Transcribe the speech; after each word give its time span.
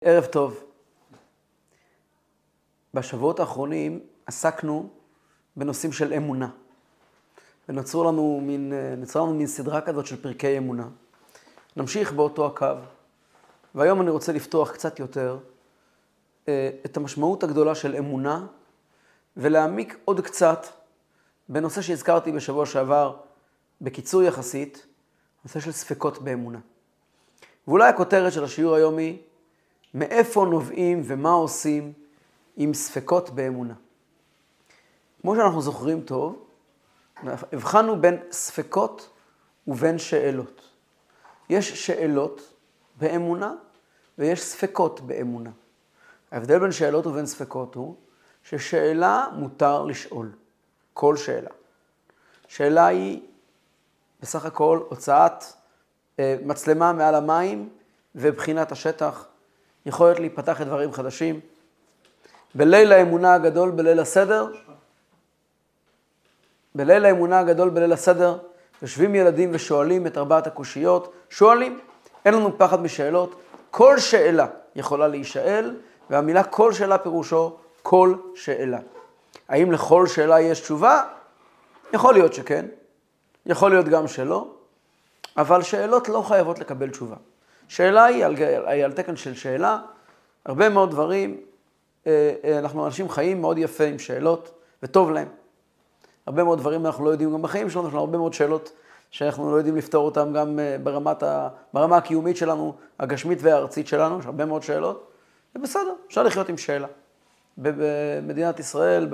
ערב 0.00 0.24
טוב. 0.24 0.64
בשבועות 2.94 3.40
האחרונים 3.40 4.00
עסקנו 4.26 4.88
בנושאים 5.56 5.92
של 5.92 6.12
אמונה. 6.12 6.48
ונוצרו 7.68 8.04
לנו 8.04 8.40
מין, 8.42 8.72
נוצרה 8.96 9.22
לנו 9.22 9.34
מין 9.34 9.46
סדרה 9.46 9.80
כזאת 9.80 10.06
של 10.06 10.22
פרקי 10.22 10.58
אמונה. 10.58 10.88
נמשיך 11.76 12.12
באותו 12.12 12.46
הקו, 12.46 12.66
והיום 13.74 14.00
אני 14.00 14.10
רוצה 14.10 14.32
לפתוח 14.32 14.70
קצת 14.70 14.98
יותר 14.98 15.38
אה, 16.48 16.70
את 16.84 16.96
המשמעות 16.96 17.42
הגדולה 17.42 17.74
של 17.74 17.96
אמונה, 17.96 18.46
ולהעמיק 19.36 19.98
עוד 20.04 20.20
קצת 20.20 20.66
בנושא 21.48 21.82
שהזכרתי 21.82 22.32
בשבוע 22.32 22.66
שעבר, 22.66 23.16
בקיצור 23.80 24.22
יחסית, 24.22 24.86
נושא 25.44 25.60
של 25.60 25.72
ספקות 25.72 26.22
באמונה. 26.22 26.58
ואולי 27.68 27.88
הכותרת 27.88 28.32
של 28.32 28.44
השיעור 28.44 28.74
היום 28.74 28.98
היא, 28.98 29.18
מאיפה 29.96 30.46
נובעים 30.50 31.02
ומה 31.04 31.30
עושים 31.30 31.92
עם 32.56 32.74
ספקות 32.74 33.30
באמונה. 33.30 33.74
כמו 35.20 35.36
שאנחנו 35.36 35.62
זוכרים 35.62 36.00
טוב, 36.00 36.44
הבחנו 37.52 38.00
בין 38.00 38.18
ספקות 38.30 39.10
ובין 39.66 39.98
שאלות. 39.98 40.68
יש 41.48 41.86
שאלות 41.86 42.52
באמונה 42.96 43.54
ויש 44.18 44.42
ספקות 44.42 45.00
באמונה. 45.00 45.50
ההבדל 46.30 46.58
בין 46.58 46.72
שאלות 46.72 47.06
ובין 47.06 47.26
ספקות 47.26 47.74
הוא 47.74 47.94
ששאלה 48.42 49.26
מותר 49.32 49.84
לשאול, 49.84 50.32
כל 50.92 51.16
שאלה. 51.16 51.50
שאלה 52.48 52.86
היא 52.86 53.20
בסך 54.20 54.44
הכל 54.44 54.80
הוצאת 54.88 55.44
אה, 56.18 56.36
מצלמה 56.44 56.92
מעל 56.92 57.14
המים 57.14 57.68
ובחינת 58.14 58.72
השטח, 58.72 59.26
יכולת 59.86 60.18
להיפתח 60.18 60.60
לדברים 60.60 60.92
חדשים. 60.92 61.40
בליל 62.54 62.92
האמונה 62.92 63.34
הגדול, 63.34 63.70
בליל 63.70 64.00
הסדר, 64.00 64.46
בליל 66.74 67.04
האמונה 67.04 67.38
הגדול, 67.38 67.68
בליל 67.70 67.92
הסדר, 67.92 68.38
יושבים 68.82 69.14
ילדים 69.14 69.50
ושואלים 69.52 70.06
את 70.06 70.18
ארבעת 70.18 70.46
הקושיות, 70.46 71.12
שואלים, 71.30 71.80
אין 72.24 72.34
לנו 72.34 72.58
פחד 72.58 72.80
משאלות, 72.80 73.40
כל 73.70 73.98
שאלה 73.98 74.46
יכולה 74.76 75.08
להישאל, 75.08 75.76
והמילה 76.10 76.44
כל 76.44 76.72
שאלה 76.72 76.98
פירושו 76.98 77.56
כל 77.82 78.14
שאלה. 78.34 78.78
האם 79.48 79.72
לכל 79.72 80.06
שאלה 80.06 80.40
יש 80.40 80.60
תשובה? 80.60 81.02
יכול 81.92 82.14
להיות 82.14 82.34
שכן, 82.34 82.66
יכול 83.46 83.70
להיות 83.70 83.86
גם 83.86 84.08
שלא, 84.08 84.48
אבל 85.36 85.62
שאלות 85.62 86.08
לא 86.08 86.22
חייבות 86.28 86.58
לקבל 86.58 86.90
תשובה. 86.90 87.16
שאלה 87.68 88.04
היא 88.04 88.24
על, 88.24 88.34
היא 88.66 88.84
על 88.84 88.92
תקן 88.92 89.16
של 89.16 89.34
שאלה, 89.34 89.78
הרבה 90.46 90.68
מאוד 90.68 90.90
דברים, 90.90 91.40
אה, 92.06 92.34
אה, 92.44 92.58
אנחנו 92.58 92.86
אנשים 92.86 93.08
חיים 93.08 93.40
מאוד 93.40 93.58
יפה 93.58 93.84
עם 93.84 93.98
שאלות, 93.98 94.50
וטוב 94.82 95.10
להם. 95.10 95.28
הרבה 96.26 96.44
מאוד 96.44 96.58
דברים 96.58 96.86
אנחנו 96.86 97.04
לא 97.04 97.10
יודעים 97.10 97.32
גם 97.32 97.42
בחיים 97.42 97.70
שלנו, 97.70 97.88
יש 97.88 97.92
לנו 97.92 98.00
הרבה 98.00 98.18
מאוד 98.18 98.34
שאלות 98.34 98.72
שאנחנו 99.10 99.50
לא 99.50 99.56
יודעים 99.56 99.76
לפתור 99.76 100.04
אותן 100.04 100.32
גם 100.32 100.58
אה, 100.58 100.76
ברמת 100.82 101.22
ה, 101.22 101.48
ברמה 101.72 101.96
הקיומית 101.96 102.36
שלנו, 102.36 102.74
הגשמית 102.98 103.38
והארצית 103.42 103.86
שלנו, 103.86 104.18
יש 104.18 104.26
הרבה 104.26 104.44
מאוד 104.44 104.62
שאלות, 104.62 105.10
ובסדר, 105.56 105.94
אפשר 106.06 106.22
לחיות 106.22 106.48
עם 106.48 106.58
שאלה. 106.58 106.86
במדינת 107.58 108.60
ישראל, 108.60 109.08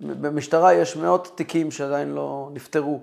במשטרה 0.00 0.74
יש 0.74 0.96
מאות 0.96 1.32
תיקים 1.34 1.70
שעדיין 1.70 2.14
לא 2.14 2.48
נפתרו, 2.52 3.00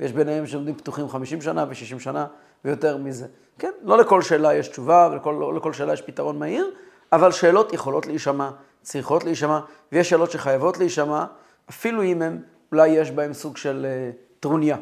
ויש 0.00 0.12
ביניהם 0.12 0.46
שעומדים 0.46 0.74
פתוחים 0.74 1.08
50 1.08 1.42
שנה 1.42 1.64
ו-60 1.68 1.98
שנה 1.98 2.26
ויותר 2.64 2.96
מזה. 2.96 3.26
כן, 3.58 3.70
לא 3.82 3.98
לכל 3.98 4.22
שאלה 4.22 4.54
יש 4.54 4.68
תשובה 4.68 5.08
ולכל 5.12 5.36
לא 5.40 5.54
לכל 5.54 5.72
שאלה 5.72 5.92
יש 5.92 6.02
פתרון 6.02 6.38
מהיר, 6.38 6.70
אבל 7.12 7.32
שאלות 7.32 7.72
יכולות 7.72 8.06
להישמע, 8.06 8.50
צריכות 8.82 9.24
להישמע, 9.24 9.60
ויש 9.92 10.10
שאלות 10.10 10.30
שחייבות 10.30 10.78
להישמע, 10.78 11.24
אפילו 11.70 12.02
אם 12.02 12.22
הם, 12.22 12.42
אולי 12.72 12.88
יש 12.88 13.10
בהם 13.10 13.32
סוג 13.32 13.56
של 13.56 13.86
uh, 13.86 14.16
טרוניה. 14.40 14.76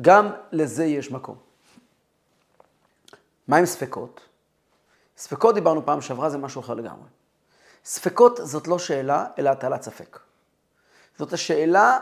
גם 0.00 0.30
לזה 0.52 0.84
יש 0.84 1.10
מקום. 1.10 1.36
מה 3.48 3.56
עם 3.56 3.66
ספקות? 3.66 4.20
ספקות 5.16 5.54
דיברנו 5.54 5.86
פעם 5.86 6.00
שעברה, 6.00 6.30
זה 6.30 6.38
משהו 6.38 6.60
אחר 6.60 6.74
לגמרי. 6.74 7.08
ספקות 7.84 8.40
זאת 8.42 8.68
לא 8.68 8.78
שאלה, 8.78 9.26
אלא 9.38 9.50
הטלת 9.50 9.82
ספק. 9.82 10.18
זאת 11.18 11.32
השאלה, 11.32 11.98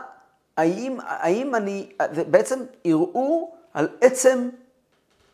האם, 0.57 0.97
האם 1.01 1.55
אני, 1.55 1.91
בעצם 2.27 2.59
ערעור 2.83 3.57
על 3.73 3.87
עצם 4.01 4.49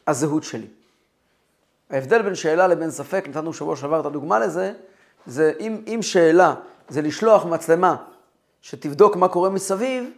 הזהות 0.10 0.44
שלי. 0.44 0.68
ההבדל 1.90 2.22
בין 2.22 2.36
שאלה 2.36 2.68
לבין 2.68 2.92
ספק, 2.92 3.26
נתנו 3.30 3.54
שבוע 3.54 3.76
שעבר 3.76 4.00
את 4.00 4.06
הדוגמה 4.06 4.40
לזה, 4.40 4.74
זה 5.26 5.54
אם, 5.60 5.82
אם 5.88 6.00
שאלה 6.02 6.56
זה 6.90 7.02
לשלוח 7.02 7.46
מצלמה 7.46 7.96
שתבדוק 8.62 9.16
מה 9.16 9.28
קורה 9.28 9.50
מסביב, 9.50 10.10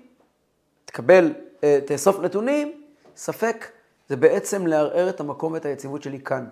תקבל, 0.85 1.34
אה, 1.63 1.79
תאסוף 1.85 2.19
נתונים, 2.19 2.84
ספק 3.16 3.66
זה 4.09 4.16
בעצם 4.16 4.68
לערער 4.68 5.09
את 5.09 5.19
המקום 5.19 5.53
ואת 5.53 5.66
היציבות 5.66 6.03
שלי 6.03 6.19
כאן. 6.19 6.46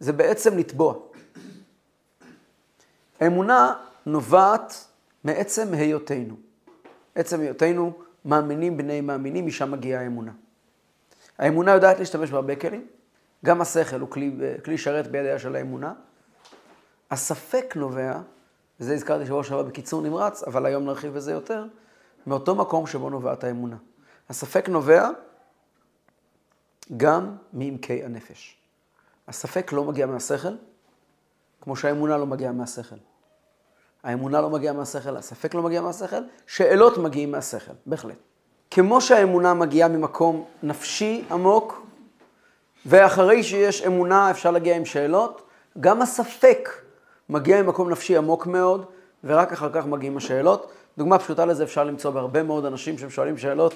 זה 0.00 0.12
בעצם 0.12 0.58
לתבוע. 0.58 0.94
האמונה 3.20 3.74
נובעת 4.06 4.84
מעצם 5.24 5.74
היותנו. 5.74 6.34
עצם 7.14 7.40
היותנו 7.40 7.92
מאמינים 8.24 8.76
בני 8.76 9.00
מאמינים, 9.00 9.46
משם 9.46 9.70
מגיעה 9.70 10.02
האמונה. 10.02 10.32
האמונה 11.38 11.72
יודעת 11.72 11.98
להשתמש 11.98 12.30
בהרבה 12.30 12.56
כלים, 12.56 12.86
גם 13.44 13.60
השכל 13.60 14.00
הוא 14.00 14.10
כלי, 14.10 14.36
כלי 14.64 14.78
שרת 14.78 15.06
בידיה 15.06 15.38
של 15.38 15.56
האמונה. 15.56 15.92
הספק 17.10 17.74
נובע, 17.76 18.20
וזה 18.80 18.94
הזכרתי 18.94 19.26
שבוע 19.26 19.44
שעבר 19.44 19.62
בקיצור 19.62 20.02
נמרץ, 20.02 20.42
אבל 20.42 20.66
היום 20.66 20.84
נרחיב 20.84 21.14
בזה 21.14 21.32
יותר, 21.32 21.64
מאותו 22.26 22.54
מקום 22.54 22.86
שבו 22.86 23.10
נובעת 23.10 23.44
האמונה. 23.44 23.76
הספק 24.28 24.68
נובע 24.68 25.08
גם 26.96 27.36
מעמקי 27.52 28.04
הנפש. 28.04 28.56
הספק 29.28 29.72
לא 29.72 29.84
מגיע 29.84 30.06
מהשכל, 30.06 30.54
כמו 31.60 31.76
שהאמונה 31.76 32.18
לא 32.18 32.26
מגיעה 32.26 32.52
מהשכל. 32.52 32.96
האמונה 34.02 34.40
לא 34.40 34.50
מגיעה 34.50 34.74
מהשכל, 34.74 35.16
הספק 35.16 35.54
לא 35.54 35.62
מגיע 35.62 35.80
מהשכל, 35.80 36.22
שאלות 36.46 36.98
מגיעים 36.98 37.30
מהשכל, 37.30 37.72
בהחלט. 37.86 38.18
כמו 38.70 39.00
שהאמונה 39.00 39.54
מגיעה 39.54 39.88
ממקום 39.88 40.44
נפשי 40.62 41.24
עמוק, 41.30 41.86
ואחרי 42.86 43.42
שיש 43.42 43.82
אמונה 43.82 44.30
אפשר 44.30 44.50
להגיע 44.50 44.76
עם 44.76 44.84
שאלות, 44.84 45.42
גם 45.80 46.02
הספק 46.02 46.68
מגיע 47.28 47.62
ממקום 47.62 47.90
נפשי 47.90 48.16
עמוק 48.16 48.46
מאוד, 48.46 48.84
ורק 49.24 49.52
אחר 49.52 49.70
כך 49.72 49.86
מגיעים 49.86 50.16
השאלות. 50.16 50.70
דוגמה 50.98 51.18
פשוטה 51.18 51.44
לזה 51.44 51.64
אפשר 51.64 51.84
למצוא 51.84 52.10
בהרבה 52.10 52.42
מאוד 52.42 52.64
אנשים 52.64 52.98
שהם 52.98 53.10
שואלים 53.10 53.38
שאלות 53.38 53.74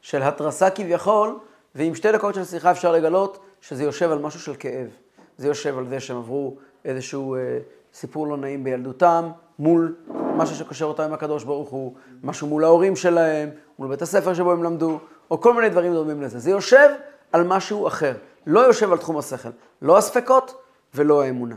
של 0.00 0.22
התרסה 0.22 0.70
כביכול, 0.70 1.38
ועם 1.74 1.94
שתי 1.94 2.12
דקות 2.12 2.34
של 2.34 2.44
שיחה 2.44 2.70
אפשר 2.70 2.92
לגלות 2.92 3.38
שזה 3.60 3.84
יושב 3.84 4.10
על 4.10 4.18
משהו 4.18 4.40
של 4.40 4.54
כאב. 4.54 4.88
זה 5.38 5.48
יושב 5.48 5.78
על 5.78 5.88
זה 5.88 6.00
שהם 6.00 6.16
עברו 6.16 6.56
איזשהו 6.84 7.34
אה, 7.34 7.58
סיפור 7.94 8.26
לא 8.26 8.36
נעים 8.36 8.64
בילדותם, 8.64 9.30
מול 9.60 9.96
משהו 10.36 10.56
שקושר 10.56 10.84
אותם 10.84 11.02
עם 11.02 11.12
הקדוש 11.12 11.44
ברוך 11.44 11.70
הוא, 11.70 11.94
משהו 12.22 12.46
מול 12.46 12.64
ההורים 12.64 12.96
שלהם, 12.96 13.50
מול 13.78 13.88
בית 13.88 14.02
הספר 14.02 14.34
שבו 14.34 14.52
הם 14.52 14.62
למדו, 14.62 14.98
או 15.30 15.40
כל 15.40 15.54
מיני 15.54 15.68
דברים 15.68 15.92
דומים 15.92 16.22
לזה. 16.22 16.38
זה 16.38 16.50
יושב 16.50 16.88
על 17.32 17.44
משהו 17.44 17.86
אחר, 17.86 18.16
לא 18.46 18.60
יושב 18.60 18.92
על 18.92 18.98
תחום 18.98 19.18
השכל, 19.18 19.48
לא 19.82 19.98
הספקות 19.98 20.62
ולא 20.94 21.22
האמונה. 21.22 21.56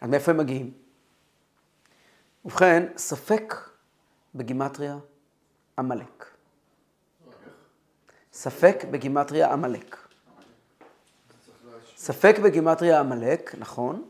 אז 0.00 0.10
מאיפה 0.10 0.32
הם 0.32 0.36
מגיעים? 0.36 0.70
ובכן, 2.44 2.86
ספק 2.96 3.54
בגימטריה 4.34 4.98
עמלק. 5.78 6.26
ספק 8.32 8.84
בגימטריה 8.90 9.52
עמלק. 9.52 9.96
ספק 11.96 12.38
בגימטריה 12.38 13.00
עמלק, 13.00 13.54
נכון, 13.58 14.02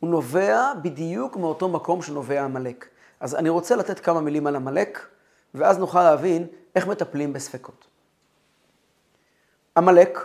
הוא 0.00 0.10
נובע 0.10 0.72
בדיוק 0.82 1.36
מאותו 1.36 1.68
מקום 1.68 2.02
שנובע 2.02 2.44
עמלק. 2.44 2.88
אז 3.20 3.34
אני 3.34 3.48
רוצה 3.48 3.76
לתת 3.76 4.00
כמה 4.00 4.20
מילים 4.20 4.46
על 4.46 4.56
עמלק, 4.56 5.06
ואז 5.54 5.78
נוכל 5.78 6.02
להבין 6.02 6.46
איך 6.74 6.86
מטפלים 6.86 7.32
בספקות. 7.32 7.86
עמלק, 9.76 10.18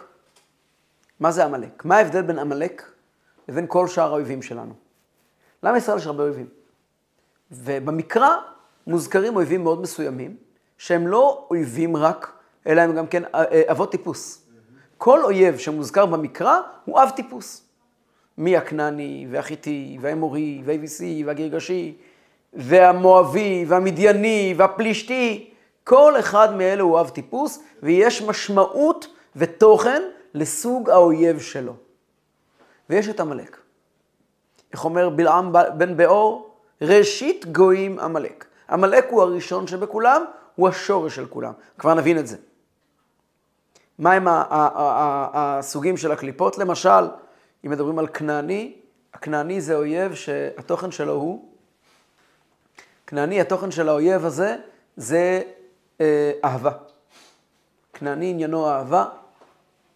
מה 1.19 1.31
זה 1.31 1.45
עמלק? 1.45 1.86
מה 1.86 1.98
ההבדל 1.98 2.22
בין 2.22 2.39
עמלק 2.39 2.92
לבין 3.48 3.66
כל 3.68 3.88
שאר 3.88 4.10
האויבים 4.10 4.42
שלנו? 4.42 4.74
למה 5.63 5.78
ישראל 5.78 5.98
יש 5.98 6.06
הרבה 6.06 6.24
אויבים? 6.24 6.50
ובמקרא 7.51 8.36
מוזכרים 8.88 9.36
אויבים 9.36 9.63
מאוד 9.63 9.81
מסוימים, 9.81 10.38
שהם 10.78 11.07
לא 11.07 11.48
אויבים 11.50 11.98
רק, 11.98 12.31
אלא 12.68 12.81
הם 12.81 12.95
גם 12.95 13.07
כן 13.07 13.25
אה, 13.25 13.44
אה, 13.51 13.71
אבות 13.71 13.92
טיפוס. 13.92 14.45
כל 14.98 15.24
אויב 15.24 15.57
שמוזכר 15.57 16.06
במקרא 16.06 16.60
הוא 16.86 17.01
אב 17.01 17.10
טיפוס. 17.16 17.64
מי 18.37 18.57
הכנעני, 18.57 19.27
והחיטי, 19.31 19.97
והאמורי, 20.01 20.61
והיביסי, 20.65 21.23
והגרגשי, 21.25 21.97
והמואבי, 22.53 23.65
והמדייני, 23.67 24.53
והפלישתי, 24.57 25.49
כל 25.83 26.19
אחד 26.19 26.55
מאלה 26.55 26.83
הוא 26.83 26.99
אב 26.99 27.09
טיפוס, 27.09 27.63
ויש 27.83 28.21
משמעות 28.21 29.07
ותוכן 29.35 30.03
לסוג 30.33 30.89
האויב 30.89 31.39
שלו. 31.39 31.75
ויש 32.89 33.09
את 33.09 33.19
עמלק. 33.19 33.57
איך 34.71 34.85
אומר 34.85 35.09
בלעם 35.09 35.53
בן 35.77 35.97
באור? 35.97 36.55
ראשית 36.81 37.45
גויים 37.45 37.99
עמלק. 37.99 38.45
עמלק 38.69 39.07
הוא 39.09 39.21
הראשון 39.21 39.67
שבכולם, 39.67 40.23
הוא 40.55 40.67
השורש 40.67 41.15
של 41.15 41.25
כולם. 41.25 41.51
כבר 41.77 41.93
נבין 41.93 42.19
את 42.19 42.27
זה. 42.27 42.37
מהם 43.99 44.27
הסוגים 44.29 45.97
של 45.97 46.11
הקליפות? 46.11 46.57
למשל, 46.57 47.07
אם 47.65 47.71
מדברים 47.71 48.00
על 48.00 48.07
כנעני, 48.07 48.75
הכנעני 49.13 49.62
זה 49.62 49.75
אויב 49.75 50.15
שהתוכן 50.15 50.91
שלו 50.91 51.13
הוא, 51.13 51.50
כנעני, 53.07 53.41
התוכן 53.41 53.71
של 53.71 53.89
האויב 53.89 54.25
הזה 54.25 54.56
זה 54.97 55.41
אה, 56.01 56.31
אהבה. 56.44 56.71
כנעני 57.94 58.29
עניינו 58.29 58.69
אהבה, 58.69 59.06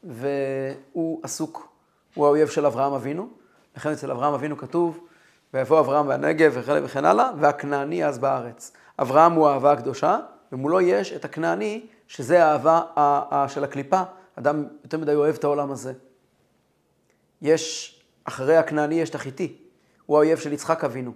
והוא 0.03 1.19
עסוק, 1.23 1.69
הוא 2.13 2.25
האויב 2.25 2.47
של 2.47 2.65
אברהם 2.65 2.93
אבינו. 2.93 3.29
לכן 3.77 3.91
אצל 3.91 4.11
אברהם 4.11 4.33
אבינו 4.33 4.57
כתוב, 4.57 4.99
ויבוא 5.53 5.79
אברהם 5.79 6.07
בנגב 6.07 6.51
וכן, 6.55 6.83
וכן 6.83 7.05
הלאה, 7.05 7.31
והכנעני 7.39 8.05
אז 8.05 8.19
בארץ. 8.19 8.71
אברהם 9.01 9.33
הוא 9.33 9.47
האהבה 9.47 9.71
הקדושה, 9.71 10.19
ומולו 10.51 10.81
יש 10.81 11.13
את 11.13 11.25
הכנעני, 11.25 11.85
שזה 12.07 12.45
האהבה 12.45 12.81
של 13.47 13.63
הקליפה. 13.63 14.01
אדם 14.35 14.65
יותר 14.83 14.97
מדי 14.97 15.15
אוהב 15.15 15.35
את 15.35 15.43
העולם 15.43 15.71
הזה. 15.71 15.93
יש, 17.41 17.95
אחרי 18.23 18.57
הכנעני 18.57 18.95
יש 18.95 19.09
את 19.09 19.15
החיטי, 19.15 19.57
הוא 20.05 20.17
האויב 20.17 20.39
של 20.39 20.53
יצחק 20.53 20.83
אבינו. 20.83 21.11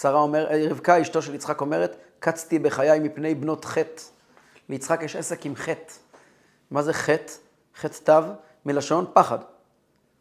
שרה 0.00 0.20
אומר, 0.20 0.46
רבקה 0.70 1.02
אשתו 1.02 1.22
של 1.22 1.34
יצחק 1.34 1.60
אומרת, 1.60 1.96
קצתי 2.18 2.58
בחיי 2.58 3.00
מפני 3.00 3.34
בנות 3.34 3.64
חטא. 3.64 4.02
ליצחק 4.68 5.02
יש 5.02 5.16
עסק 5.16 5.46
עם 5.46 5.56
חטא. 5.56 5.94
מה 6.70 6.82
זה 6.82 6.92
חטא? 6.92 7.32
חטא 7.76 7.98
תו, 8.04 8.32
מלשון 8.66 9.06
פחד. 9.12 9.38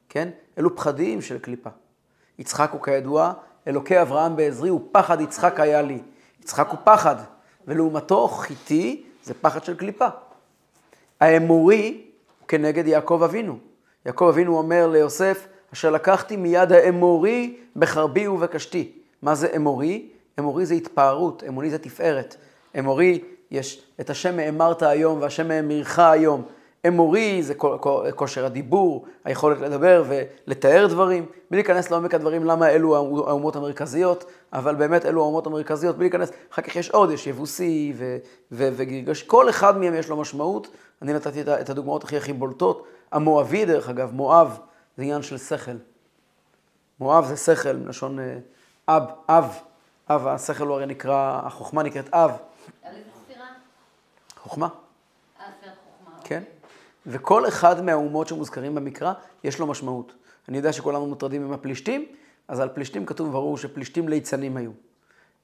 כן? 0.09 0.29
אלו 0.57 0.75
פחדים 0.75 1.21
של 1.21 1.39
קליפה. 1.39 1.69
יצחק 2.39 2.69
הוא 2.71 2.83
כידוע, 2.83 3.33
אלוקי 3.67 4.01
אברהם 4.01 4.35
בעזרי, 4.35 4.69
פחד 4.91 5.21
יצחק 5.21 5.59
היה 5.59 5.81
לי. 5.81 6.01
יצחק 6.39 6.67
הוא 6.69 6.77
פחד, 6.83 7.15
ולעומתו 7.67 8.27
חיתי 8.27 9.05
זה 9.23 9.33
פחד 9.33 9.63
של 9.63 9.77
קליפה. 9.77 10.07
האמורי 11.19 12.05
הוא 12.39 12.47
כנגד 12.47 12.87
יעקב 12.87 13.21
אבינו. 13.23 13.59
יעקב 14.07 14.25
אבינו 14.29 14.57
אומר 14.57 14.87
ליוסף, 14.87 15.47
אשר 15.73 15.89
לקחתי 15.89 16.35
מיד 16.35 16.71
האמורי 16.71 17.57
בחרבי 17.75 18.27
ובקשתי. 18.27 18.91
מה 19.21 19.35
זה 19.35 19.47
אמורי? 19.55 20.07
אמורי 20.39 20.65
זה 20.65 20.73
התפארות, 20.73 21.43
אמורי 21.47 21.69
זה 21.69 21.77
תפארת. 21.77 22.35
אמורי, 22.79 23.23
יש 23.51 23.83
את 23.99 24.09
השם 24.09 24.39
האמרת 24.39 24.83
היום 24.83 25.21
והשם 25.21 25.51
האמירך 25.51 25.99
היום. 25.99 26.41
אמורי 26.87 27.43
זה 27.43 27.53
כושר 28.15 28.45
הדיבור, 28.45 29.05
היכולת 29.23 29.61
לדבר 29.61 30.03
ולתאר 30.07 30.87
דברים, 30.89 31.25
בלי 31.51 31.57
להיכנס 31.57 31.91
לעומק 31.91 32.13
הדברים 32.13 32.43
למה 32.43 32.69
אלו 32.69 32.95
האומות 32.95 33.55
המרכזיות, 33.55 34.25
אבל 34.53 34.75
באמת 34.75 35.05
אלו 35.05 35.21
האומות 35.21 35.47
המרכזיות, 35.47 35.95
בלי 35.95 36.03
להיכנס, 36.03 36.31
אחר 36.53 36.61
כך 36.61 36.75
יש 36.75 36.89
עוד, 36.89 37.11
יש 37.11 37.27
יבוסי 37.27 37.93
וגרגש, 38.51 39.23
כל 39.23 39.49
אחד 39.49 39.77
מהם 39.77 39.93
יש 39.93 40.09
לו 40.09 40.17
משמעות. 40.17 40.67
אני 41.01 41.13
נתתי 41.13 41.41
את 41.41 41.69
הדוגמאות 41.69 42.03
הכי 42.03 42.17
הכי 42.17 42.33
בולטות. 42.33 42.87
המואבי 43.11 43.65
דרך 43.65 43.89
אגב, 43.89 44.11
מואב 44.13 44.59
זה 44.97 45.03
עניין 45.03 45.21
של 45.21 45.37
שכל. 45.37 45.71
מואב 46.99 47.25
זה 47.25 47.37
שכל, 47.37 47.73
מלשון 47.73 48.19
אה, 48.19 48.37
אב, 48.87 49.03
אב, 49.29 49.57
אב, 50.09 50.27
השכל 50.27 50.67
הוא 50.67 50.75
הרי 50.75 50.85
נקרא, 50.85 51.41
החוכמה 51.43 51.83
נקראת 51.83 52.13
אב. 52.13 52.31
חוכמה. 54.37 54.67
כן. 56.23 56.43
וכל 57.05 57.47
אחד 57.47 57.85
מהאומות 57.85 58.27
שמוזכרים 58.27 58.75
במקרא, 58.75 59.13
יש 59.43 59.59
לו 59.59 59.67
משמעות. 59.67 60.13
אני 60.49 60.57
יודע 60.57 60.73
שכולנו 60.73 61.07
מוטרדים 61.07 61.45
עם 61.45 61.53
הפלישתים, 61.53 62.05
אז 62.47 62.59
על 62.59 62.69
פלישתים 62.69 63.05
כתוב 63.05 63.31
ברור 63.31 63.57
שפלישתים 63.57 64.09
ליצנים 64.09 64.57
היו. 64.57 64.71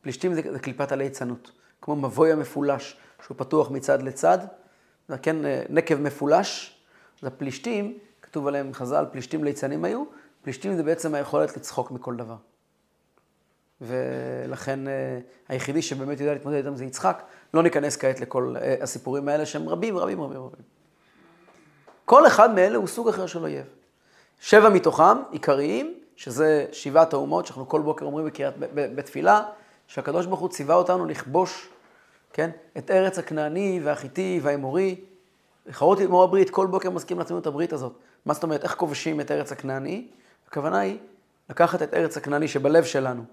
פלישתים 0.02 0.34
זה, 0.34 0.42
זה 0.52 0.60
קליפת 0.60 0.92
הליצנות, 0.92 1.52
כמו 1.82 1.96
מבוי 1.96 2.32
המפולש, 2.32 2.98
שהוא 3.26 3.38
פתוח 3.38 3.72
מצד 3.72 4.02
לצד, 4.02 4.38
כן 5.22 5.46
אה, 5.46 5.64
נקב 5.70 5.96
מפולש, 5.96 6.80
אז 7.24 7.28
הפלישתים, 7.28 7.98
כתוב 8.22 8.48
עליהם 8.48 8.74
חז"ל, 8.74 9.06
פלישתים 9.12 9.44
ליצנים 9.44 9.86
היו, 9.86 10.04
פלישתים 10.42 10.76
זה 10.76 10.84
בעצם 10.84 11.16
היכולת 11.16 11.58
לצחוק 11.58 11.92
מכל 11.92 12.16
דבר. 12.16 12.36
ולכן 13.82 14.88
אה, 14.88 15.20
היחידי 15.48 15.82
שבאמת 15.82 16.20
יודע 16.20 16.34
להתמודד 16.34 16.58
איתם 16.58 16.76
זה 16.76 16.86
יצחק. 16.86 17.24
לא 17.54 17.64
ניכנס 17.64 17.98
כעת 17.98 18.20
לכל 18.20 18.56
אה, 18.62 18.76
הסיפורים 18.82 19.30
האלה 19.30 19.46
שהם 19.46 19.70
רבים, 19.70 19.98
רבים, 19.98 20.22
רבים, 20.22 20.38
רבים. 20.38 20.62
כל 22.06 22.28
אחד 22.28 22.56
מאלה 22.56 22.78
הוא 22.78 22.88
סוג 22.88 23.10
אחר 23.10 23.26
של 23.26 23.40
אויב. 23.40 23.66
שבע 24.40 24.70
מתוכם 24.70 25.18
עיקריים, 25.32 26.00
שזה 26.16 26.66
שבעת 26.72 27.14
האומות, 27.14 27.46
שאנחנו 27.46 27.70
כל 27.70 27.82
בוקר 27.82 28.06
אומרים 28.06 28.26
בקריאת, 28.26 28.54
בתפילה, 28.74 29.44
שהקדוש 29.88 30.26
ברוך 30.26 30.40
הוא 30.40 30.50
ציווה 30.50 30.76
אותנו 30.76 31.06
לכבוש, 31.06 31.70
כן, 32.34 32.50
את 32.78 32.92
ארץ 32.92 33.20
הכנעני 33.20 33.80
והחיטי 33.84 34.40
והאמורי. 34.44 35.13
לכרות 35.66 36.00
מור 36.00 36.24
הברית, 36.24 36.50
כל 36.50 36.68
בוקר 36.68 36.90
מזכירים 36.90 37.20
לעצמנו 37.20 37.40
את 37.40 37.48
הברית 37.48 37.74
הזאת. 37.74 37.94
מה 38.26 38.34
זאת 38.34 38.44
אומרת, 38.44 38.64
איך 38.64 38.76
כובשים 38.76 39.22
את 39.22 39.32
ארץ 39.32 39.52
הכנעני? 39.52 40.08
הכוונה 40.48 40.80
היא 40.80 40.98
לקחת 41.50 41.82
את 41.82 41.94
ארץ 41.94 42.18
הכנעני 42.18 42.48
שבלב 42.48 42.84
שלנו, 42.84 43.24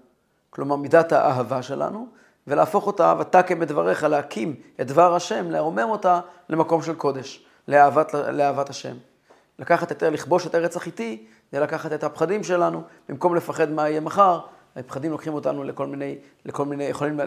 כלומר 0.49 0.75
מידת 0.75 1.11
האהבה 1.11 1.61
שלנו, 1.61 2.07
ולהפוך 2.47 2.87
אותה, 2.87 3.15
ותקם 3.19 3.63
את 3.63 3.67
דבריך, 3.67 4.03
להקים 4.03 4.55
את 4.81 4.87
דבר 4.87 5.15
השם, 5.15 5.51
לרומם 5.51 5.89
אותה 5.89 6.19
למקום 6.49 6.81
של 6.81 6.95
קודש, 6.95 7.45
לאהבת, 7.67 8.13
לאהבת 8.13 8.69
השם. 8.69 8.95
לקחת 9.59 9.91
את, 9.91 10.03
לכבוש 10.03 10.47
את 10.47 10.55
ארץ 10.55 10.77
החיתי, 10.77 11.25
זה 11.51 11.59
לקחת 11.59 11.93
את 11.93 12.03
הפחדים 12.03 12.43
שלנו, 12.43 12.81
במקום 13.09 13.35
לפחד 13.35 13.71
מה 13.71 13.89
יהיה 13.89 14.01
מחר, 14.01 14.39
הפחדים 14.75 15.11
לוקחים 15.11 15.33
אותנו 15.33 15.63
לכל 15.63 15.87
מיני, 15.87 16.17
לכל 16.45 16.65
מיני, 16.65 16.83
יכולים 16.83 17.19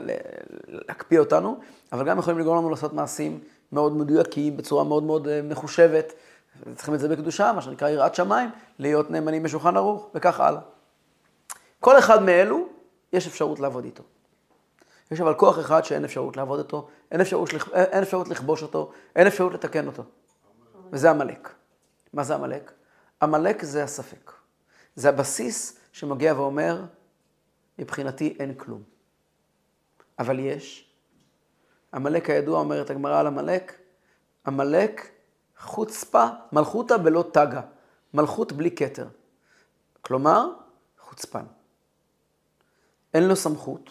להקפיא 0.68 1.18
אותנו, 1.18 1.58
אבל 1.92 2.04
גם 2.04 2.18
יכולים 2.18 2.38
לגרום 2.38 2.58
לנו 2.58 2.70
לעשות 2.70 2.92
מעשים 2.92 3.40
מאוד 3.74 3.96
מדויקים, 3.96 4.56
בצורה 4.56 4.84
מאוד 4.84 5.02
מאוד 5.02 5.28
אה, 5.28 5.42
מחושבת. 5.42 6.12
צריכים 6.74 6.94
את 6.94 7.00
זה 7.00 7.08
בקדושה, 7.08 7.52
מה 7.52 7.62
שנקרא 7.62 7.88
יראת 7.88 8.14
שמיים, 8.14 8.50
להיות 8.78 9.10
נאמנים 9.10 9.42
בשולחן 9.42 9.76
ערוך, 9.76 10.10
וכך 10.14 10.40
הלאה. 10.40 10.60
כל 11.80 11.98
אחד 11.98 12.22
מאלו, 12.22 12.68
יש 13.12 13.26
אפשרות 13.26 13.60
לעבוד 13.60 13.84
איתו. 13.84 14.02
יש 15.10 15.20
אבל 15.20 15.34
כוח 15.34 15.58
אחד 15.58 15.84
שאין 15.84 16.04
אפשרות 16.04 16.36
לעבוד 16.36 16.58
איתו, 16.58 16.88
אין 17.10 17.20
אפשרות, 17.20 17.50
אין 17.74 18.02
אפשרות 18.02 18.28
לכבוש 18.28 18.62
אותו, 18.62 18.92
אין 19.16 19.26
אפשרות 19.26 19.54
לתקן 19.54 19.86
אותו. 19.86 20.02
וזה 20.92 21.10
עמלק. 21.10 21.54
מה 22.12 22.24
זה 22.24 22.34
עמלק? 22.34 22.72
עמלק 23.22 23.62
זה 23.64 23.84
הספק. 23.84 24.32
זה 24.96 25.08
הבסיס 25.08 25.78
שמגיע 25.92 26.34
ואומר, 26.34 26.82
מבחינתי 27.78 28.36
אין 28.38 28.54
כלום. 28.54 28.82
אבל 30.18 30.38
יש. 30.38 30.93
עמלק 31.94 32.30
הידוע, 32.30 32.60
אומרת 32.60 32.90
הגמרא 32.90 33.20
על 33.20 33.26
עמלק, 33.26 33.78
עמלק 34.46 35.08
חוצפה, 35.58 36.26
מלכותא 36.52 36.96
בלא 36.96 37.24
תגה. 37.32 37.60
מלכות 38.14 38.52
בלי 38.52 38.70
כתר. 38.70 39.06
כלומר, 40.00 40.48
חוצפן. 41.00 41.44
אין 43.14 43.28
לו 43.28 43.36
סמכות. 43.36 43.90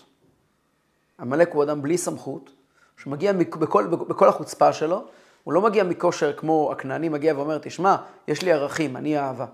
עמלק 1.19 1.53
הוא 1.53 1.63
אדם 1.63 1.81
בלי 1.81 1.97
סמכות, 1.97 2.49
שמגיע 2.97 3.33
בכל, 3.33 3.87
בכל 3.87 4.29
החוצפה 4.29 4.73
שלו, 4.73 5.05
הוא 5.43 5.53
לא 5.53 5.61
מגיע 5.61 5.83
מכושר 5.83 6.33
כמו 6.33 6.71
הכנעני 6.71 7.09
מגיע 7.09 7.33
ואומר, 7.37 7.57
תשמע, 7.57 7.95
יש 8.27 8.41
לי 8.41 8.51
ערכים, 8.51 8.97
אני 8.97 9.19
אהבה. 9.19 9.45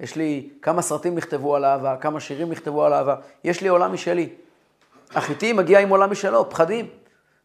יש 0.00 0.16
לי 0.16 0.50
כמה 0.62 0.82
סרטים 0.82 1.14
נכתבו 1.14 1.56
על 1.56 1.64
אהבה, 1.64 1.96
כמה 1.96 2.20
שירים 2.20 2.50
נכתבו 2.50 2.84
על 2.84 2.92
אהבה, 2.92 3.16
יש 3.44 3.60
לי 3.60 3.68
עולם 3.68 3.92
משלי. 3.92 4.28
החיטי 5.10 5.52
מגיע 5.52 5.80
עם 5.80 5.88
עולם 5.88 6.10
משלו, 6.10 6.50
פחדים. 6.50 6.88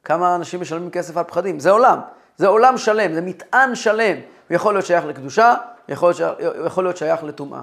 כמה 0.06 0.36
אנשים 0.36 0.62
משלמים 0.62 0.90
כסף 0.90 1.18
על 1.18 1.24
פחדים? 1.24 1.60
זה 1.60 1.70
עולם, 1.72 2.00
זה 2.38 2.48
עולם 2.48 2.78
שלם, 2.78 3.14
זה 3.14 3.22
מטען 3.22 3.76
שלם. 3.76 4.18
הוא 4.50 4.56
יכול 4.56 4.74
להיות 4.74 4.86
שייך 4.86 5.06
לקדושה, 5.06 5.56
יכול 5.90 6.14
להיות, 6.20 6.38
יכול 6.66 6.84
להיות 6.84 6.98
שייך 6.98 7.24
לטומאה. 7.24 7.62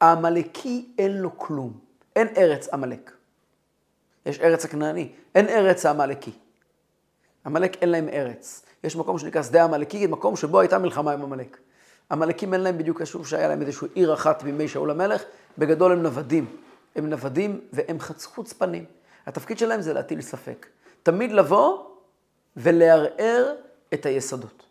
העמלקי 0.00 0.88
אין 0.98 1.16
לו 1.16 1.38
כלום, 1.38 1.72
אין 2.16 2.28
ארץ 2.36 2.68
עמלק. 2.68 3.12
יש 4.26 4.40
ארץ 4.40 4.64
הכנעני, 4.64 5.12
אין 5.34 5.48
ארץ 5.48 5.86
העמלקי. 5.86 6.32
עמלק 7.46 7.82
אין 7.82 7.88
להם 7.88 8.08
ארץ. 8.08 8.62
יש 8.84 8.96
מקום 8.96 9.18
שנקרא 9.18 9.42
שדה 9.42 9.64
עמלקי, 9.64 10.06
מקום 10.06 10.36
שבו 10.36 10.60
הייתה 10.60 10.78
מלחמה 10.78 11.12
עם 11.12 11.22
עמלק. 11.22 11.56
עמלקים 12.10 12.54
אין 12.54 12.60
להם 12.60 12.78
בדיוק 12.78 13.00
יישוב 13.00 13.26
שהיה 13.26 13.48
להם 13.48 13.62
איזושהי 13.62 13.88
עיר 13.94 14.14
אחת 14.14 14.42
בימי 14.42 14.68
שאול 14.68 14.90
המלך, 14.90 15.22
בגדול 15.58 15.92
הם 15.92 16.02
נוודים. 16.02 16.56
הם 16.96 17.10
נוודים 17.10 17.60
והם 17.72 17.96
חוצפנים. 18.24 18.84
התפקיד 19.26 19.58
שלהם 19.58 19.80
זה 19.80 19.92
להטיל 19.92 20.20
ספק. 20.20 20.66
תמיד 21.02 21.32
לבוא 21.32 21.84
ולערער 22.56 23.54
את 23.94 24.06
היסודות. 24.06 24.66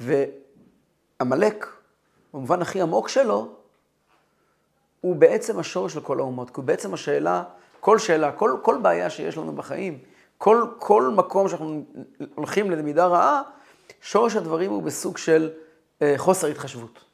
ועמלק, 0.00 1.66
במובן 2.34 2.62
הכי 2.62 2.80
עמוק 2.80 3.08
שלו, 3.08 3.48
הוא 5.00 5.16
בעצם 5.16 5.58
השורש 5.58 5.92
של 5.92 6.00
כל 6.00 6.18
האומות, 6.18 6.50
כי 6.50 6.54
הוא 6.56 6.64
בעצם 6.64 6.94
השאלה, 6.94 7.44
כל 7.80 7.98
שאלה, 7.98 8.32
כל, 8.32 8.56
כל 8.62 8.78
בעיה 8.82 9.10
שיש 9.10 9.36
לנו 9.36 9.52
בחיים, 9.52 9.98
כל, 10.38 10.66
כל 10.78 11.10
מקום 11.16 11.48
שאנחנו 11.48 11.84
הולכים 12.34 12.70
ללמידה 12.70 13.06
רעה, 13.06 13.42
שורש 14.00 14.36
הדברים 14.36 14.70
הוא 14.70 14.82
בסוג 14.82 15.16
של 15.16 15.50
אה, 16.02 16.14
חוסר 16.16 16.46
התחשבות, 16.46 17.04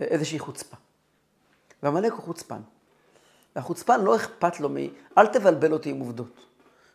אה, 0.00 0.04
איזושהי 0.04 0.38
חוצפה. 0.38 0.76
ועמלק 1.82 2.12
הוא 2.12 2.22
חוצפן. 2.22 2.60
והחוצפן 3.56 4.00
לא 4.00 4.16
אכפת 4.16 4.60
לו 4.60 4.68
מ... 4.68 4.76
אל 5.18 5.26
תבלבל 5.26 5.72
אותי 5.72 5.90
עם 5.90 6.00
עובדות. 6.00 6.46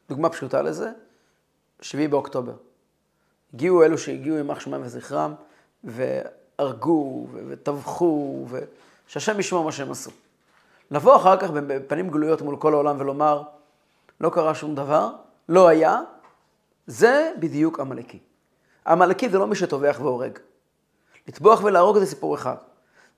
דוגמה 0.09 0.29
פשוטה 0.29 0.61
לזה, 0.61 0.91
7 1.81 2.07
באוקטובר. 2.07 2.53
הגיעו 3.53 3.83
אלו 3.83 3.97
שהגיעו 3.97 4.37
יימח 4.37 4.59
שמם 4.59 4.81
וזכרם, 4.83 5.33
והרגו, 5.83 7.27
וטבחו, 7.47 8.45
ושהשם 9.07 9.39
ישמע 9.39 9.61
מה 9.61 9.71
שהם 9.71 9.91
עשו. 9.91 10.11
לבוא 10.91 11.15
אחר 11.15 11.37
כך 11.37 11.49
בפנים 11.49 12.09
גלויות 12.09 12.41
מול 12.41 12.57
כל 12.57 12.73
העולם 12.73 12.99
ולומר, 12.99 13.43
לא 14.21 14.29
קרה 14.29 14.55
שום 14.55 14.75
דבר, 14.75 15.09
לא 15.49 15.67
היה, 15.67 16.01
זה 16.87 17.31
בדיוק 17.39 17.79
עמלקי. 17.79 18.19
עמלקי 18.87 19.29
זה 19.29 19.37
לא 19.37 19.47
מי 19.47 19.55
שטובח 19.55 19.97
והורג. 19.99 20.39
לטבוח 21.27 21.63
ולהרוג 21.63 21.99
זה 21.99 22.05
סיפור 22.05 22.35
אחד. 22.35 22.55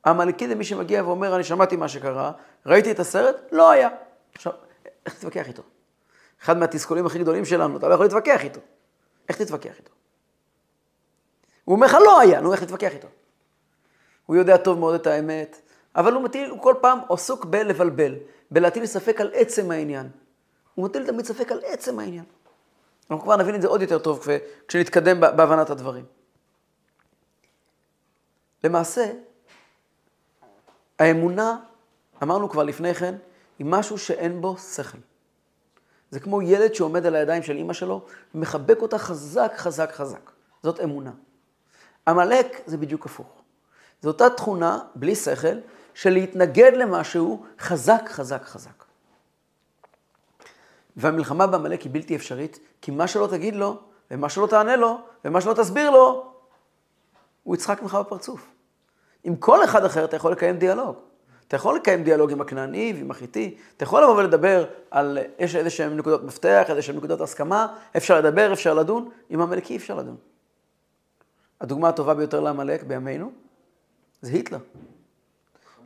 עמלקי 0.08 0.48
זה 0.48 0.56
מי 0.56 0.64
שמגיע 0.64 1.04
ואומר, 1.04 1.36
אני 1.36 1.44
שמעתי 1.44 1.76
מה 1.76 1.88
שקרה, 1.88 2.32
ראיתי 2.66 2.92
את 2.92 3.00
הסרט, 3.00 3.36
לא 3.52 3.72
היה. 3.72 3.90
עכשיו, 4.34 4.54
איך 5.06 5.14
תתווכח 5.14 5.48
איתו? 5.48 5.64
אחד 6.44 6.58
מהתסכולים 6.58 7.06
הכי 7.06 7.20
גדולים 7.20 7.46
שלנו, 7.46 7.78
אתה 7.78 7.88
לא 7.88 7.94
יכול 7.94 8.06
להתווכח 8.06 8.44
איתו. 8.44 8.60
איך 9.30 9.38
תתווכח 9.38 9.78
איתו? 9.78 9.92
הוא 11.66 11.76
אומר 11.76 11.88
לך, 11.88 11.94
לא 11.94 12.20
היה, 12.20 12.42
נו, 12.42 12.54
איך 12.54 12.64
תתווכח 12.64 12.94
איתו? 12.94 13.08
הוא 14.26 14.36
יודע 14.36 14.58
טוב 14.58 14.80
מאוד 14.80 14.96
את 14.96 15.08
האמת, 15.08 15.62
אבל 15.96 16.14
הוא 16.14 16.24
מטיל, 16.24 16.50
הוא 16.50 16.62
כל 16.62 16.76
פעם 16.82 17.00
עסוק 17.10 17.46
בלבלבל, 17.46 18.16
בלהטיל 18.52 18.86
ספק 18.86 19.22
על 19.22 19.32
עצם 19.34 19.72
העניין. 19.72 20.10
הוא 20.76 20.86
מטיל 20.86 21.06
תמיד 21.06 21.26
ספק 21.26 21.52
על 21.52 21.60
עצם 21.64 22.00
העניין. 22.00 22.24
אנחנו 23.12 23.24
כבר 23.24 23.36
נבין 23.36 23.56
את 23.56 23.62
זה 23.62 23.68
עוד 23.68 23.82
יותר 23.82 24.00
טוב 24.00 24.28
כשנתקדם 24.68 25.20
בהבנת 25.20 25.70
הדברים. 25.70 26.06
למעשה, 28.64 29.12
האמונה, 31.00 31.58
אמרנו 32.24 32.50
כבר 32.50 32.64
לפני 32.64 32.94
כן, 32.94 33.16
היא 33.60 33.68
משהו 33.70 33.98
שאין 33.98 34.42
בו 34.42 34.58
שכל. 34.58 34.98
זה 36.12 36.20
כמו 36.20 36.42
ילד 36.42 36.76
שעומד 36.76 37.06
על 37.06 37.16
הידיים 37.16 37.44
של 37.44 37.56
אימא 37.56 37.74
שלו 37.74 38.06
ומחבק 38.36 38.82
אותה 38.82 38.98
חזק, 38.98 39.54
חזק, 39.58 39.92
חזק. 39.92 40.32
זאת 40.64 40.80
אמונה. 40.80 41.12
עמלק 42.08 42.62
זה 42.66 42.78
בדיוק 42.78 43.06
הפוך. 43.06 43.28
זו 44.02 44.10
אותה 44.10 44.30
תכונה, 44.30 44.80
בלי 44.96 45.16
שכל, 45.16 45.58
של 45.94 46.10
להתנגד 46.10 46.72
למשהו 46.76 47.46
חזק, 47.60 48.02
חזק, 48.08 48.44
חזק. 48.44 48.84
והמלחמה 50.98 51.48
בעמלק 51.48 51.82
היא 51.82 51.92
בלתי 51.92 52.16
אפשרית, 52.16 52.60
כי 52.82 52.92
מה 52.92 53.08
שלא 53.08 53.28
תגיד 53.28 53.56
לו, 53.56 53.80
ומה 54.12 54.30
שלא 54.30 54.48
תענה 54.48 54.76
לו, 54.76 55.02
ומה 55.26 55.42
שלא 55.42 55.54
תסביר 55.54 55.90
לו, 55.90 56.32
הוא 57.44 57.56
יצחק 57.56 57.82
ממך 57.82 57.96
בפרצוף. 57.96 58.48
עם 59.28 59.36
כל 59.36 59.64
אחד 59.64 59.86
אחר 59.86 60.06
אתה 60.06 60.16
יכול 60.16 60.32
לקיים 60.32 60.58
דיאלוג. 60.58 60.96
אתה 61.48 61.56
יכול 61.56 61.76
לקיים 61.76 62.04
דיאלוג 62.04 62.32
עם 62.32 62.42
הכנעני 62.42 62.94
ועם 62.96 63.12
החיטי, 63.12 63.58
אתה 63.78 63.84
יכול 63.84 64.04
לבוא 64.04 64.16
ולדבר 64.16 64.66
על, 64.92 65.18
יש 65.40 65.56
איזה 65.56 65.70
שהן 65.70 65.98
נקודות 65.98 66.24
מפתח, 66.24 66.66
איזה 66.70 66.82
שהן 66.82 66.96
נקודות 66.96 67.22
הסכמה, 67.22 67.68
אפשר 67.98 68.18
לדבר, 68.18 68.54
אפשר 68.54 68.74
לדון, 68.74 69.10
עם 69.30 69.42
עמלקי 69.42 69.78
אפשר 69.78 69.96
לדון. 69.96 70.16
הדוגמה 71.62 71.90
הטובה 71.90 72.14
ביותר 72.14 72.40
לעמלק 72.40 72.84
בימינו 72.84 73.32
זה 74.22 74.32
היטלר. 74.32 74.60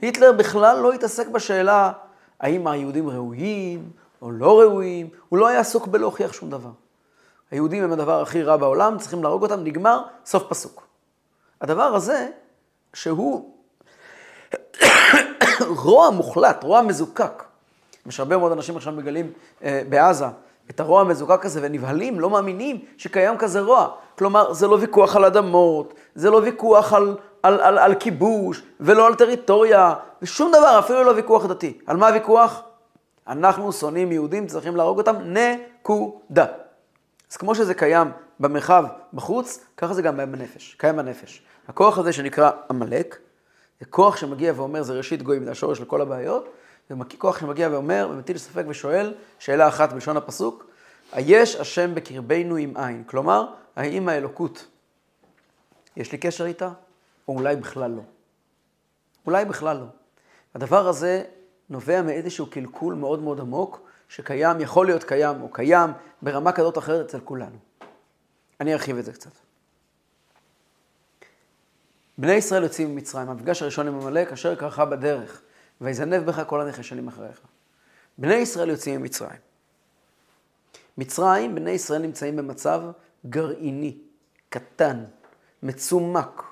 היטלר 0.02 0.32
בכלל 0.32 0.80
לא 0.80 0.94
התעסק 0.94 1.28
בשאלה 1.28 1.92
האם 2.40 2.68
היהודים 2.68 3.10
ראויים 3.10 3.92
או 4.22 4.32
לא 4.32 4.60
ראויים, 4.60 5.10
הוא 5.30 5.40
לא 5.40 5.48
היה 5.48 5.60
עסוק 5.60 5.88
בלהוכיח 5.88 6.34
שום 6.34 6.50
דבר. 6.50 6.72
היהודים 7.52 7.84
הם 7.84 7.92
הדבר 7.92 8.22
הכי 8.22 8.44
רע 8.44 8.58
בעולם, 8.58 8.98
צריכים 8.98 9.24
להרוג 9.24 9.44
אותם, 9.44 9.64
נגמר, 9.64 10.02
סוף 10.26 10.44
פסוק. 10.50 10.88
הדבר 11.62 11.84
הזה, 11.84 12.30
שהוא 12.94 13.52
רוע 15.84 16.10
מוחלט, 16.10 16.64
רוע 16.64 16.82
מזוקק. 16.82 17.44
יש 18.06 18.20
הרבה 18.20 18.38
מאוד 18.38 18.52
אנשים 18.52 18.78
עכשיו 18.78 18.94
מגלים 18.94 19.32
אה, 19.64 19.82
בעזה 19.90 20.26
את 20.70 20.80
הרוע 20.80 21.02
המזוקק 21.02 21.46
הזה 21.46 21.60
ונבהלים, 21.64 22.20
לא 22.20 22.30
מאמינים 22.30 22.80
שקיים 22.98 23.38
כזה 23.38 23.62
רוע. 23.62 23.88
כלומר, 24.18 24.54
זה 24.54 24.68
לא 24.68 24.78
ויכוח 24.82 25.16
על 25.16 25.26
אדמות, 25.26 25.94
זה 26.16 26.30
לא 26.30 26.38
ויכוח 26.38 26.94
על, 26.94 27.18
על, 27.44 27.62
על, 27.62 27.78
על 27.78 27.96
כיבוש, 27.96 28.62
ולא 28.80 29.08
על 29.08 29.16
טריטוריה, 29.16 29.94
ושום 30.22 30.52
דבר, 30.52 30.80
אפילו 30.80 31.04
לא 31.04 31.12
ויכוח 31.12 31.46
דתי. 31.46 31.78
על 31.88 31.98
מה 31.98 32.08
הוויכוח? 32.08 32.62
אנחנו 33.28 33.74
שונאים 33.74 34.12
יהודים, 34.12 34.48
צריכים 34.48 34.76
להרוג 34.76 34.98
אותם, 34.98 35.16
נקודה. 35.24 36.46
אז 37.32 37.38
כמו 37.38 37.56
שזה 37.56 37.74
קיים 37.74 38.12
במרחב 38.42 38.86
בחוץ, 39.14 39.66
ככה 39.78 39.94
זה 39.94 40.02
גם 40.02 40.18
בנפש, 40.18 40.76
קיים 40.80 40.96
בנפש. 40.96 41.44
הכוח 41.68 41.98
הזה 41.98 42.14
שנקרא 42.14 42.52
עמלק, 42.70 43.20
זה 43.80 43.86
כוח 43.86 44.18
שמגיע 44.18 44.54
ואומר, 44.56 44.84
זה 44.84 44.94
ראשית 44.94 45.22
גויים, 45.22 45.44
זה 45.44 45.52
השורש 45.52 45.82
לכל 45.82 46.02
הבעיות, 46.02 46.54
זה 46.90 46.96
כוח 47.18 47.40
שמגיע 47.40 47.70
ואומר 47.72 48.08
ומטיל 48.12 48.38
ספק 48.38 48.64
ושואל, 48.68 49.14
שאלה 49.40 49.68
אחת 49.68 49.94
בלשון 49.94 50.18
הפסוק, 50.18 50.66
היש 51.12 51.56
השם 51.56 51.96
בקרבנו 51.96 52.56
עם 52.56 52.78
עין. 52.78 53.04
כלומר, 53.04 53.46
האם 53.76 54.10
האלוקות, 54.10 54.68
יש 55.98 56.12
לי 56.12 56.18
קשר 56.18 56.46
איתה, 56.46 56.70
או 57.28 57.36
אולי 57.38 57.56
בכלל 57.56 57.92
לא. 57.92 58.02
אולי 59.26 59.46
בכלל 59.46 59.78
לא. 59.78 59.86
הדבר 60.56 60.88
הזה 60.88 61.24
נובע 61.70 62.02
מאיזשהו 62.02 62.46
קלקול 62.46 62.94
מאוד 62.94 63.22
מאוד 63.22 63.40
עמוק, 63.40 63.82
שקיים, 64.10 64.62
יכול 64.62 64.86
להיות 64.86 65.04
קיים 65.04 65.42
או 65.42 65.50
קיים, 65.50 65.90
ברמה 66.22 66.52
כזאת 66.52 66.76
או 66.76 66.82
אחרת 66.82 67.06
אצל 67.06 67.20
כולנו. 67.20 67.71
אני 68.62 68.74
ארחיב 68.74 68.98
את 68.98 69.06
זה 69.06 69.14
קצת. 69.14 69.32
בני 72.18 72.34
ישראל 72.34 72.64
יוצאים 72.64 72.96
ממצרים, 72.96 73.30
המפגש 73.30 73.62
הראשון 73.62 73.88
עם 73.88 74.02
עמלק, 74.02 74.32
אשר 74.32 74.56
קרחה 74.56 74.86
בדרך, 74.86 75.42
ויזנב 75.82 76.26
בך 76.26 76.44
כל 76.48 76.62
הנחשלים 76.62 77.08
אחריך. 77.08 77.42
בני 78.18 78.36
ישראל 78.36 78.70
יוצאים 78.70 79.02
ממצרים. 79.02 79.40
מצרים, 80.98 81.56
בני 81.56 81.72
ישראל 81.72 82.02
נמצאים 82.02 82.36
במצב 82.36 82.82
גרעיני, 83.26 83.98
קטן, 84.50 85.04
מצומק, 85.64 86.44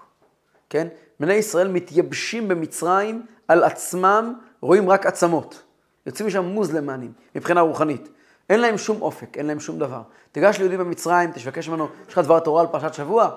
כן? 0.70 0.88
בני 1.20 1.34
ישראל 1.34 1.68
מתייבשים 1.68 2.48
במצרים 2.48 3.26
על 3.48 3.64
עצמם, 3.64 4.40
רואים 4.62 4.90
רק 4.90 5.06
עצמות. 5.06 5.62
יוצאים 6.06 6.28
משם 6.28 6.46
מוזלמנים, 6.46 7.14
מבחינה 7.36 7.62
רוחנית. 7.62 8.10
אין 8.50 8.60
להם 8.60 8.78
שום 8.78 9.02
אופק, 9.02 9.38
אין 9.38 9.46
להם 9.46 9.60
שום 9.60 9.80
דבר. 9.80 10.02
תיגש 10.32 10.58
ליהודי 10.58 10.78
במצרים, 10.78 11.32
תשבקש 11.32 11.70
ממנו, 11.70 11.88
יש 12.08 12.14
לך 12.14 12.20
דבר 12.20 12.40
תורה 12.40 12.62
על 12.62 12.68
פרשת 12.68 12.94
שבוע? 12.94 13.30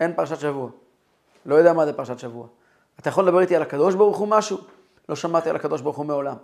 אין 0.00 0.12
פרשת 0.12 0.40
שבוע. 0.40 0.70
לא 1.46 1.54
יודע 1.54 1.72
מה 1.72 1.86
זה 1.86 1.92
פרשת 1.92 2.18
שבוע. 2.18 2.46
אתה 3.00 3.08
יכול 3.08 3.24
לדבר 3.24 3.40
איתי 3.40 3.56
על 3.56 3.62
הקדוש 3.62 3.94
ברוך 3.94 4.18
הוא 4.18 4.28
משהו? 4.28 4.58
לא 5.08 5.16
שמעתי 5.16 5.50
על 5.50 5.56
הקדוש 5.56 5.80
ברוך 5.80 5.96
הוא 5.96 6.06
מעולם. 6.06 6.36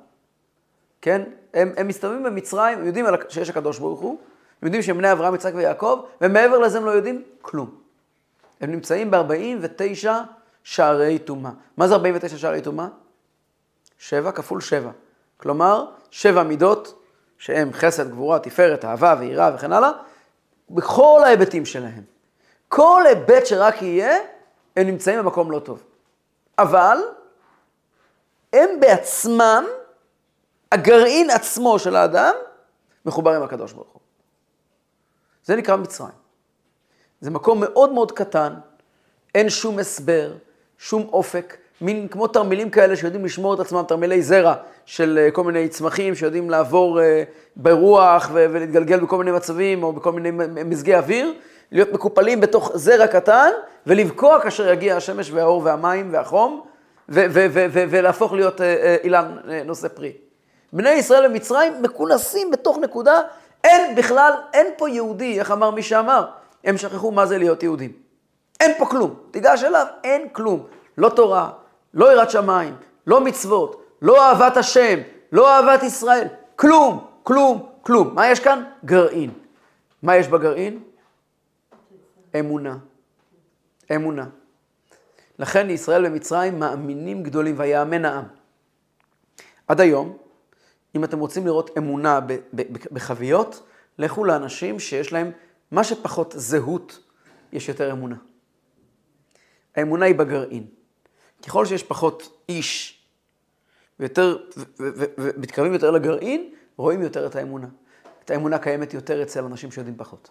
כן? 1.01 1.23
הם, 1.55 1.73
הם 1.77 1.89
מסתובבים 1.89 2.23
במצרים, 2.23 2.87
יודעים 2.87 3.07
שיש 3.29 3.51
הקדוש 3.51 3.79
ברוך 3.79 4.01
הוא, 4.01 4.19
הם 4.63 4.67
יודעים 4.67 4.83
שהם 4.83 4.99
בני 4.99 5.13
אברהם, 5.13 5.35
יצחק 5.35 5.53
ויעקב, 5.55 6.01
ומעבר 6.21 6.59
לזה 6.59 6.79
הם 6.79 6.85
לא 6.85 6.91
יודעים 6.91 7.23
כלום. 7.43 7.71
הם 8.61 8.73
נמצאים 8.73 9.11
ב-49 9.11 10.09
שערי 10.63 11.19
טומאה. 11.19 11.51
מה 11.77 11.89
זה 11.89 11.95
49 11.95 12.39
שערי 12.39 12.61
טומאה? 12.61 12.87
שבע 13.99 14.33
כפול 14.33 14.61
שבע. 14.61 14.91
כלומר, 15.37 15.85
שבע 16.11 16.43
מידות, 16.43 16.98
שהם 17.39 17.73
חסד, 17.73 18.11
גבורה, 18.11 18.39
תפארת, 18.39 18.85
אהבה 18.85 19.15
ויראה 19.19 19.55
וכן 19.55 19.73
הלאה, 19.73 19.91
בכל 20.71 21.21
ההיבטים 21.25 21.67
שלהם. 21.67 22.03
כל 22.69 23.03
היבט 23.07 23.47
שרק 23.47 23.83
יהיה, 23.83 24.17
הם 24.77 24.87
נמצאים 24.87 25.19
במקום 25.19 25.51
לא 25.51 25.59
טוב. 25.59 25.83
אבל 26.59 26.99
הם 28.53 28.81
בעצמם, 28.81 29.65
הגרעין 30.73 31.31
עצמו 31.31 31.79
של 31.79 31.97
האדם, 31.97 32.35
מחובר 33.07 33.35
עם 33.35 33.43
הקדוש 33.43 33.73
ברוך 33.73 33.93
הוא. 33.93 34.01
זה 35.45 35.57
נקרא 35.57 35.77
מצרים. 35.77 36.13
זה 37.21 37.31
מקום 37.31 37.61
מאוד 37.61 37.93
מאוד 37.93 38.13
קטן, 38.13 38.55
אין 39.35 39.51
שום 39.51 39.79
הסבר, 39.79 40.35
שום 40.79 41.09
אופק, 41.13 41.57
מין 41.81 42.09
כמו 42.09 42.27
תרמילים 42.27 42.71
כאלה 42.71 42.97
שיודעים 42.97 43.25
לשמור 43.25 43.55
את 43.55 43.61
עצמם, 43.61 43.83
תרמילי 43.89 44.23
זרע 44.23 44.55
של 44.87 45.19
אה, 45.23 45.31
כל 45.31 45.45
מיני 45.45 45.69
צמחים 45.69 46.15
שיודעים 46.15 46.51
לעבור 46.51 47.01
אה, 47.01 47.23
ברוח 47.57 48.31
ולהתגלגל 48.33 49.01
בכל 49.01 49.19
מיני 49.19 49.31
מצבים 49.31 49.83
או 49.83 49.93
בכל 49.93 50.13
מיני 50.13 50.31
מזגי 50.65 50.95
אוויר, 50.95 51.33
להיות 51.73 51.93
מקופלים 51.93 52.41
בתוך 52.41 52.71
זרע 52.75 53.07
קטן 53.07 53.51
ולבקוע 53.87 54.41
כאשר 54.41 54.73
יגיע 54.73 54.97
השמש 54.97 55.31
והאור 55.31 55.63
והמים 55.65 56.09
והחום 56.13 56.63
ולהפוך 57.09 58.33
להיות 58.33 58.61
אה, 58.61 58.97
אילן 59.05 59.37
נושא 59.65 59.89
פרי. 59.89 60.13
בני 60.73 60.91
ישראל 60.91 61.29
במצרים 61.29 61.83
מכונסים 61.83 62.51
בתוך 62.51 62.79
נקודה, 62.79 63.21
אין 63.65 63.95
בכלל, 63.95 64.33
אין 64.53 64.67
פה 64.77 64.91
יהודי, 64.91 65.39
איך 65.39 65.51
אמר 65.51 65.71
מי 65.71 65.83
שאמר? 65.83 66.25
הם 66.65 66.77
שכחו 66.77 67.11
מה 67.11 67.27
זה 67.27 67.39
להיות 67.39 67.63
יהודים. 67.63 67.93
אין 68.61 68.73
פה 68.79 68.87
כלום. 68.87 69.15
תיגש 69.31 69.65
אליו, 69.65 69.87
אין 70.05 70.29
כלום. 70.33 70.67
לא 70.99 71.09
תורה, 71.09 71.51
לא 71.95 72.13
יראת 72.13 72.31
שמיים, 72.31 72.75
לא 73.07 73.25
מצוות, 73.25 73.85
לא 74.03 74.25
אהבת 74.29 74.57
השם, 74.57 74.99
לא 75.33 75.55
אהבת 75.55 75.83
ישראל, 75.83 76.27
כלום, 76.57 77.07
כלום, 77.23 77.69
כלום. 77.83 78.15
מה 78.15 78.27
יש 78.27 78.41
כאן? 78.41 78.65
גרעין. 78.85 79.31
מה 80.03 80.17
יש 80.17 80.29
בגרעין? 80.29 80.83
אמונה. 82.39 82.79
אמונה. 83.95 84.27
לכן 85.39 85.71
ישראל 85.71 86.07
ומצרים 86.07 86.59
מאמינים 86.59 87.23
גדולים, 87.23 87.55
ויאמן 87.59 88.05
העם. 88.05 88.25
עד 89.69 89.81
היום, 89.81 90.17
אם 90.95 91.05
אתם 91.05 91.19
רוצים 91.19 91.47
לראות 91.47 91.71
אמונה 91.79 92.21
בחביות, 92.93 93.63
לכו 93.99 94.25
לאנשים 94.25 94.81
שיש 94.81 95.13
להם 95.13 95.31
מה 95.71 95.85
שפחות 95.85 96.35
זהות, 96.37 97.01
יש 97.53 97.69
יותר 97.69 97.93
אמונה. 97.93 98.17
האמונה 99.77 100.07
היא 100.07 100.15
בגרעין. 100.15 100.67
ככל 101.47 101.67
שיש 101.67 101.83
פחות 101.83 102.43
איש 102.49 102.99
ויותר, 104.01 104.37
ומתקרבים 105.19 105.73
יותר 105.73 105.91
לגרעין, 105.91 106.51
רואים 106.77 107.03
יותר 107.03 107.27
את 107.27 107.37
האמונה. 107.37 107.67
את 108.25 108.31
האמונה 108.31 108.59
קיימת 108.59 108.95
יותר 108.95 109.23
אצל 109.23 109.45
אנשים 109.45 109.71
שיודעים 109.71 109.97
פחות. 109.97 110.31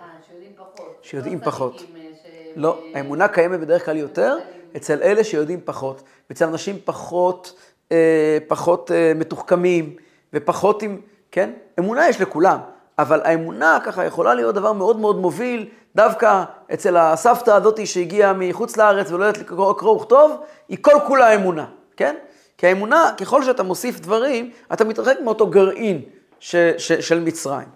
אה, 0.00 0.04
שיודעים 0.28 0.52
פחות. 0.56 0.98
שיודעים 1.02 1.38
לא 1.38 1.44
פחות. 1.44 1.80
אה, 1.80 1.86
ש- 2.22 2.26
לא, 2.56 2.82
האמונה 2.94 3.28
קיימת 3.28 3.60
בדרך 3.60 3.84
כלל 3.84 3.96
יותר 3.96 4.36
אצל 4.76 5.02
אלה 5.02 5.24
שיודעים 5.24 5.60
פחות, 5.64 6.02
ואצל 6.30 6.44
אנשים 6.44 6.78
פחות, 6.84 7.54
אה, 7.92 8.38
פחות 8.48 8.90
אה, 8.90 9.12
מתוחכמים 9.14 9.96
ופחות 10.32 10.82
עם, 10.82 11.00
כן? 11.30 11.50
אמונה 11.78 12.08
יש 12.08 12.20
לכולם, 12.20 12.58
אבל 12.98 13.20
האמונה 13.24 13.78
ככה 13.84 14.04
יכולה 14.04 14.34
להיות 14.34 14.54
דבר 14.54 14.72
מאוד 14.72 14.96
מאוד 14.96 15.16
מוביל, 15.16 15.68
דווקא 15.96 16.44
אצל 16.74 16.96
הסבתא 16.96 17.50
הזאתי 17.50 17.86
שהגיעה 17.86 18.32
מחוץ 18.32 18.76
לארץ 18.76 19.10
ולא 19.10 19.24
יודעת 19.24 19.42
לקרוא 19.42 19.78
קרוא 19.78 19.96
וכתוב, 19.96 20.40
היא 20.68 20.78
כל 20.80 20.98
כולה 21.06 21.34
אמונה, 21.34 21.66
כן? 21.96 22.16
כי 22.58 22.66
האמונה, 22.66 23.14
ככל 23.20 23.44
שאתה 23.44 23.62
מוסיף 23.62 24.00
דברים, 24.00 24.50
אתה 24.72 24.84
מתרחק 24.84 25.16
מאותו 25.24 25.46
גרעין 25.46 26.02
ש, 26.40 26.56
ש, 26.78 26.92
של 26.92 27.20
מצרים. 27.20 27.68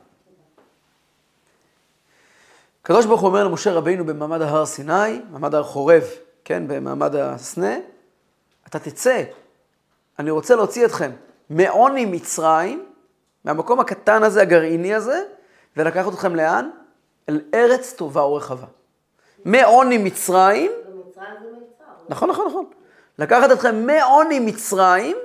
הקדוש 2.82 3.06
ברוך 3.06 3.20
הוא 3.20 3.28
אומר 3.28 3.44
למשה 3.44 3.72
רבינו 3.72 4.04
במעמד 4.04 4.42
ההר 4.42 4.66
סיני, 4.66 5.20
מעמד 5.30 5.54
הר 5.54 5.62
חורב, 5.62 6.04
כן, 6.44 6.68
במעמד 6.68 7.16
הסנה, 7.16 7.76
אתה 8.66 8.78
תצא, 8.78 9.22
אני 10.18 10.30
רוצה 10.30 10.56
להוציא 10.56 10.86
אתכם 10.86 11.10
מעוני 11.50 12.04
מצרים, 12.04 12.86
מהמקום 13.44 13.80
הקטן 13.80 14.22
הזה, 14.22 14.42
הגרעיני 14.42 14.94
הזה, 14.94 15.22
ולקחת 15.76 16.12
אתכם 16.12 16.36
לאן? 16.36 16.70
אל 17.28 17.40
ארץ 17.54 17.92
טובה 17.92 18.24
ורחבה. 18.24 18.66
מעוני 19.44 19.98
מצרים. 19.98 20.70
נכון, 22.08 22.30
נכון, 22.30 22.46
נכון. 22.48 22.64
לקחת 23.18 23.50
אתכם 23.50 23.86
מעוני 23.86 24.40
מצרים, 24.40 25.16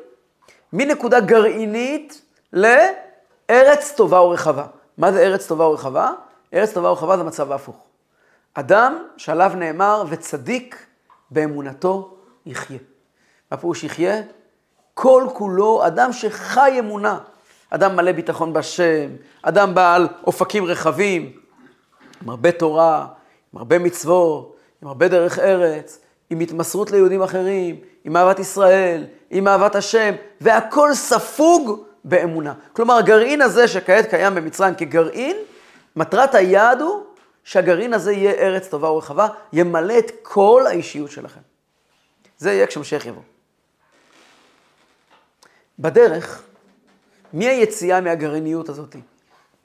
מנקודה 0.73 1.19
גרעינית 1.19 2.21
לארץ 2.53 3.93
טובה 3.95 4.21
ורחבה. 4.21 4.65
מה 4.97 5.11
זה 5.11 5.19
ארץ 5.19 5.47
טובה 5.47 5.65
ורחבה? 5.65 6.11
ארץ 6.53 6.73
טובה 6.73 6.89
ורחבה 6.89 7.17
זה 7.17 7.23
מצב 7.23 7.51
ההפוך. 7.51 7.85
אדם 8.53 9.03
שעליו 9.17 9.51
נאמר, 9.55 10.03
וצדיק 10.09 10.85
באמונתו 11.31 12.17
יחיה. 12.45 12.79
מה 13.51 13.57
פירוש 13.57 13.83
יחיה? 13.83 14.21
כל 14.93 15.27
כולו 15.33 15.87
אדם 15.87 16.13
שחי 16.13 16.75
אמונה. 16.79 17.19
אדם 17.69 17.95
מלא 17.95 18.11
ביטחון 18.11 18.53
בשם, 18.53 19.09
אדם 19.41 19.75
בעל 19.75 20.07
אופקים 20.27 20.65
רחבים, 20.65 21.40
עם 22.21 22.29
הרבה 22.29 22.51
תורה, 22.51 23.07
עם 23.53 23.59
הרבה 23.59 23.79
מצוות, 23.79 24.57
עם 24.81 24.87
הרבה 24.87 25.07
דרך 25.07 25.39
ארץ, 25.39 25.99
עם 26.29 26.39
התמסרות 26.39 26.91
ליהודים 26.91 27.21
אחרים, 27.21 27.79
עם 28.03 28.17
אהבת 28.17 28.39
ישראל, 28.39 29.05
עם 29.29 29.47
אהבת 29.47 29.75
השם, 29.75 30.13
והכל 30.41 30.93
ספוג 30.93 31.83
באמונה. 32.03 32.53
כלומר, 32.73 32.97
הגרעין 32.97 33.41
הזה 33.41 33.67
שכעת 33.67 34.09
קיים 34.09 34.35
במצרים 34.35 34.75
כגרעין, 34.75 35.37
מטרת 35.95 36.35
היעד 36.35 36.81
הוא 36.81 37.03
שהגרעין 37.43 37.93
הזה 37.93 38.11
יהיה 38.11 38.31
ארץ 38.31 38.67
טובה 38.67 38.89
ורחבה, 38.89 39.27
ימלא 39.53 39.97
את 39.97 40.11
כל 40.21 40.63
האישיות 40.67 41.11
שלכם. 41.11 41.39
זה 42.37 42.51
יהיה 42.51 42.67
כשמשיח 42.67 43.05
יבוא. 43.05 43.21
בדרך, 45.79 46.43
מהיציאה 47.33 48.01
מהגרעיניות 48.01 48.69
הזאת 48.69 48.95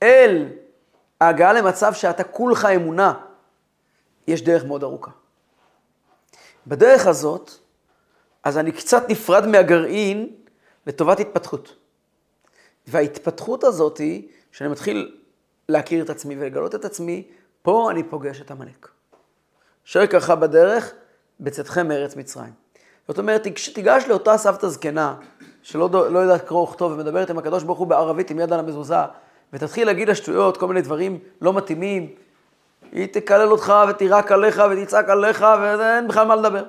אל 0.02 0.48
ההגעה 1.20 1.52
למצב 1.52 1.94
שאתה 1.94 2.24
כולך 2.24 2.64
אמונה, 2.64 3.14
יש 4.26 4.42
דרך 4.42 4.64
מאוד 4.64 4.82
ארוכה. 4.82 5.10
בדרך 6.66 7.06
הזאת, 7.06 7.50
אז 8.44 8.58
אני 8.58 8.72
קצת 8.72 9.02
נפרד 9.08 9.46
מהגרעין 9.46 10.34
לטובת 10.86 11.20
התפתחות. 11.20 11.74
וההתפתחות 12.86 13.64
הזאת 13.64 13.98
היא 13.98 14.28
שאני 14.52 14.70
מתחיל 14.70 15.16
להכיר 15.68 16.04
את 16.04 16.10
עצמי 16.10 16.36
ולגלות 16.38 16.74
את 16.74 16.84
עצמי, 16.84 17.28
פה 17.62 17.90
אני 17.90 18.02
פוגש 18.02 18.40
את 18.40 18.50
עמלק. 18.50 18.88
אשר 19.86 20.06
קרחה 20.06 20.34
בדרך, 20.34 20.92
בצאתכם 21.40 21.88
מארץ 21.88 22.16
מצרים. 22.16 22.52
זאת 23.08 23.18
אומרת, 23.18 23.46
כשתיגש 23.54 24.04
לאותה 24.08 24.38
סבתא 24.38 24.68
זקנה, 24.68 25.14
שלא 25.62 26.12
לא 26.12 26.18
יודעת 26.18 26.46
קרוא 26.46 26.62
וכתוב 26.62 26.92
ומדברת 26.92 27.30
עם 27.30 27.38
הקדוש 27.38 27.62
ברוך 27.62 27.78
הוא 27.78 27.86
בערבית 27.86 28.30
עם 28.30 28.40
יד 28.40 28.52
על 28.52 28.58
המזוזה, 28.60 29.04
ותתחיל 29.52 29.86
להגיד 29.86 30.08
לה 30.08 30.14
שטויות, 30.14 30.56
כל 30.56 30.66
מיני 30.66 30.82
דברים 30.82 31.18
לא 31.40 31.52
מתאימים, 31.52 32.10
היא 32.92 33.06
תקלל 33.06 33.52
אותך 33.52 33.72
ותירק 33.88 34.32
עליך 34.32 34.62
ותצעק 34.70 35.08
עליך 35.08 35.44
ואין 35.60 36.08
בכלל 36.08 36.26
מה 36.26 36.36
לדבר. 36.36 36.64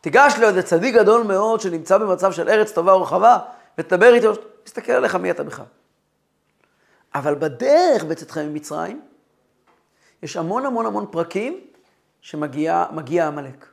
תיגש 0.00 0.34
לאיזה 0.38 0.62
צדיק 0.62 0.94
גדול 0.94 1.22
מאוד 1.22 1.60
שנמצא 1.60 1.98
במצב 1.98 2.32
של 2.32 2.48
ארץ 2.48 2.72
טובה 2.72 2.94
ורחבה, 2.94 3.38
ותדבר 3.78 4.14
איתו, 4.14 4.32
תסתכל 4.64 4.92
עליך 4.92 5.14
מי 5.14 5.30
אתה 5.30 5.42
בכלל. 5.42 5.64
אבל 7.14 7.34
בדרך 7.34 8.04
בצאתכם 8.04 8.46
ממצרים, 8.46 9.00
יש 10.22 10.36
המון 10.36 10.66
המון 10.66 10.86
המון 10.86 11.06
פרקים 11.10 11.60
שמגיע 12.20 12.84
מגיע 12.92 13.26
עמלק. 13.26 13.66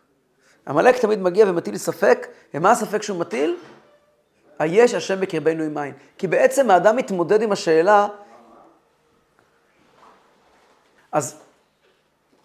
עמלק 0.68 0.98
תמיד 0.98 1.20
מגיע 1.20 1.46
ומטיל 1.50 1.78
ספק, 1.78 2.28
ומה 2.54 2.72
הספק 2.72 3.02
שהוא 3.02 3.20
מטיל? 3.20 3.56
היש 4.60 4.94
השם 4.94 5.20
בקרבנו 5.20 5.64
עם 5.64 5.74
מים. 5.74 5.94
כי 6.18 6.28
בעצם 6.28 6.72
האדם 6.72 6.96
מתמודד 6.96 7.42
עם 7.42 7.52
השאלה, 7.52 8.08
אז 11.12 11.40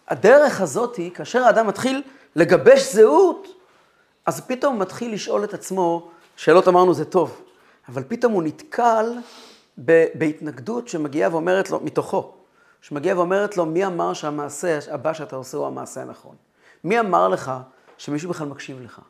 הדרך 0.07 0.61
הזאת 0.61 0.95
היא, 0.95 1.11
כאשר 1.11 1.43
האדם 1.43 1.67
מתחיל 1.67 2.03
לגבש 2.35 2.93
זהות, 2.93 3.47
אז 4.25 4.41
פתאום 4.41 4.73
הוא 4.73 4.81
מתחיל 4.81 5.13
לשאול 5.13 5.43
את 5.43 5.53
עצמו, 5.53 6.11
שאלות 6.35 6.67
אמרנו 6.67 6.93
זה 6.93 7.05
טוב, 7.05 7.41
אבל 7.89 8.03
פתאום 8.07 8.33
הוא 8.33 8.43
נתקל 8.43 9.17
בהתנגדות 10.15 10.87
שמגיעה 10.87 11.31
ואומרת 11.31 11.69
לו, 11.69 11.79
מתוכו, 11.79 12.33
שמגיעה 12.81 13.17
ואומרת 13.17 13.57
לו, 13.57 13.65
מי 13.65 13.85
אמר 13.85 14.13
שהמעשה 14.13 14.79
הבא 14.91 15.13
שאתה 15.13 15.35
עושה 15.35 15.57
הוא 15.57 15.67
המעשה 15.67 16.01
הנכון? 16.01 16.35
מי 16.83 16.99
אמר 16.99 17.27
לך 17.27 17.51
שמישהו 17.97 18.29
בכלל 18.29 18.47
מקשיב 18.47 18.81
לך? 18.81 19.01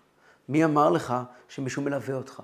מי 0.49 0.65
אמר 0.65 0.89
לך 0.89 1.13
שמישהו 1.47 1.81
מלווה 1.81 2.15
אותך? 2.15 2.41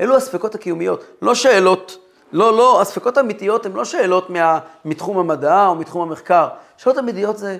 אלו 0.00 0.16
הספקות 0.16 0.54
הקיומיות, 0.54 1.04
לא 1.22 1.34
שאלות, 1.34 1.98
לא, 2.32 2.56
לא, 2.56 2.80
הספקות 2.80 3.16
האמיתיות 3.16 3.66
הן 3.66 3.72
לא 3.72 3.84
שאלות 3.84 4.30
מה, 4.30 4.60
מתחום 4.84 5.18
המדע 5.18 5.66
או 5.66 5.74
מתחום 5.74 6.02
המחקר. 6.02 6.48
שאלות 6.76 6.98
אמיתיות 6.98 7.38
זה, 7.38 7.58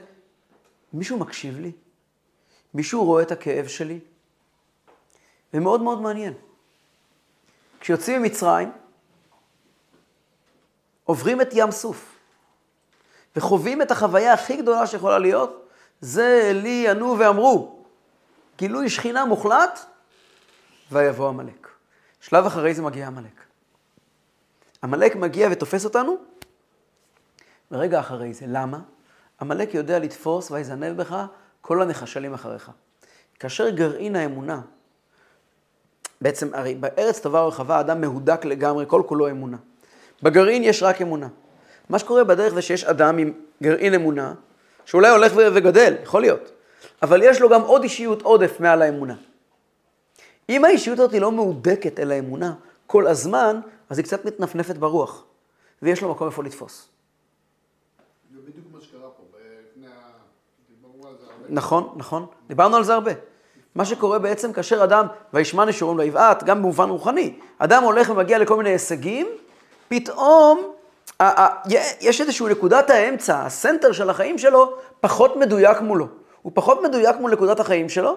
מישהו 0.92 1.18
מקשיב 1.18 1.60
לי? 1.60 1.72
מישהו 2.74 3.04
רואה 3.04 3.22
את 3.22 3.32
הכאב 3.32 3.66
שלי? 3.66 3.98
ומאוד 5.54 5.80
מאוד 5.80 6.00
מעניין. 6.00 6.34
כשיוצאים 7.80 8.22
ממצרים, 8.22 8.72
עוברים 11.04 11.40
את 11.40 11.48
ים 11.52 11.70
סוף, 11.70 12.16
וחווים 13.36 13.82
את 13.82 13.90
החוויה 13.90 14.32
הכי 14.32 14.56
גדולה 14.56 14.86
שיכולה 14.86 15.18
להיות, 15.18 15.68
זה 16.00 16.50
לי 16.54 16.88
ענו 16.88 17.16
ואמרו, 17.18 17.84
גילוי 18.58 18.88
שכינה 18.90 19.24
מוחלט, 19.24 19.80
ויבוא 20.92 21.28
עמלק. 21.28 21.68
שלב 22.20 22.46
אחרי 22.46 22.74
זה 22.74 22.82
מגיע 22.82 23.06
עמלק. 23.06 23.44
עמלק 24.82 25.16
מגיע 25.16 25.48
ותופס 25.52 25.84
אותנו, 25.84 26.16
ורגע 27.70 28.00
אחרי 28.00 28.34
זה, 28.34 28.44
למה? 28.48 28.78
עמלק 29.40 29.74
יודע 29.74 29.98
לתפוס 29.98 30.50
ויזנב 30.50 30.96
בך 30.96 31.24
כל 31.60 31.82
הנחשלים 31.82 32.34
אחריך. 32.34 32.70
כאשר 33.38 33.68
גרעין 33.68 34.16
האמונה, 34.16 34.60
בעצם, 36.20 36.54
הרי 36.54 36.74
בארץ 36.74 37.20
טובה 37.20 37.42
ורחבה 37.42 37.76
האדם 37.76 38.00
מהודק 38.00 38.44
לגמרי, 38.44 38.84
כל 38.88 39.02
כולו 39.06 39.30
אמונה. 39.30 39.56
בגרעין 40.22 40.64
יש 40.64 40.82
רק 40.82 41.02
אמונה. 41.02 41.28
מה 41.88 41.98
שקורה 41.98 42.24
בדרך 42.24 42.54
זה 42.54 42.62
שיש 42.62 42.84
אדם 42.84 43.18
עם 43.18 43.32
גרעין 43.62 43.94
אמונה, 43.94 44.34
שאולי 44.84 45.08
הולך 45.10 45.32
וגדל, 45.36 45.94
יכול 46.02 46.20
להיות, 46.20 46.50
אבל 47.02 47.22
יש 47.22 47.40
לו 47.40 47.48
גם 47.48 47.62
עוד 47.62 47.82
אישיות 47.82 48.22
עודף 48.22 48.60
מעל 48.60 48.82
האמונה. 48.82 49.14
אם 50.50 50.64
האישיות 50.64 50.98
הזאת 50.98 51.14
לא 51.14 51.32
מהודקת 51.32 52.00
אל 52.00 52.10
האמונה 52.10 52.54
כל 52.86 53.06
הזמן, 53.06 53.60
אז 53.90 53.98
היא 53.98 54.04
קצת 54.04 54.24
מתנפנפת 54.24 54.76
ברוח, 54.76 55.24
ויש 55.82 56.02
לו 56.02 56.10
מקום 56.10 56.28
איפה 56.28 56.42
לתפוס. 56.44 56.88
זה 58.34 58.38
בדיוק 58.48 58.66
מה 58.72 58.80
שקרה 58.80 59.00
פה, 59.00 59.22
לפני 59.70 59.86
ה... 59.86 59.90
דיברנו 60.68 61.08
על 61.08 61.14
זה 61.20 61.26
הרבה. 61.32 61.46
נכון, 61.48 61.88
נכון. 61.96 62.26
דיברנו 62.48 62.76
על 62.76 62.84
זה 62.84 62.94
הרבה. 62.94 63.12
מה 63.74 63.84
שקורה 63.84 64.18
בעצם 64.18 64.52
כאשר 64.52 64.84
אדם, 64.84 65.06
וישמע 65.34 65.64
נשורים 65.64 65.98
לא 65.98 66.02
יבעט, 66.02 66.42
גם 66.42 66.58
במובן 66.58 66.88
רוחני, 66.88 67.34
אדם 67.58 67.82
הולך 67.82 68.10
ומגיע 68.10 68.38
לכל 68.38 68.56
מיני 68.56 68.70
הישגים, 68.70 69.26
פתאום 69.88 70.72
יש 72.00 72.20
איזושהי 72.20 72.46
נקודת 72.50 72.90
האמצע, 72.90 73.46
הסנטר 73.46 73.92
של 73.92 74.10
החיים 74.10 74.38
שלו, 74.38 74.76
פחות 75.00 75.36
מדויק 75.36 75.80
מולו. 75.80 76.06
הוא 76.42 76.52
פחות 76.54 76.82
מדויק 76.82 77.16
מול 77.16 77.32
נקודת 77.32 77.60
החיים 77.60 77.88
שלו, 77.88 78.16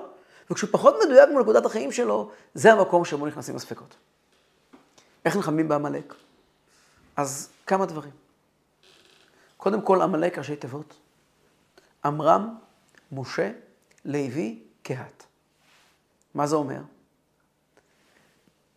וכשהוא 0.54 0.70
פחות 0.72 0.96
מדויק 1.06 1.30
מנקודת 1.30 1.66
החיים 1.66 1.92
שלו, 1.92 2.32
זה 2.54 2.74
המקום 2.74 3.06
שבו 3.06 3.26
נכנסים 3.26 3.56
הספקות. 3.56 3.96
איך 5.26 5.36
נלחמים 5.36 5.68
בעמלק? 5.68 6.13
אז 7.16 7.50
כמה 7.68 7.86
דברים. 7.86 8.12
קודם 9.58 9.82
כל, 9.82 10.02
עמלק 10.02 10.38
ראשי 10.38 10.56
תיבות. 10.56 11.00
עמרם, 12.06 12.58
משה, 13.12 13.52
לוי, 14.06 14.60
קהת. 14.84 15.24
מה 16.34 16.48
זה 16.48 16.56
אומר? 16.56 16.82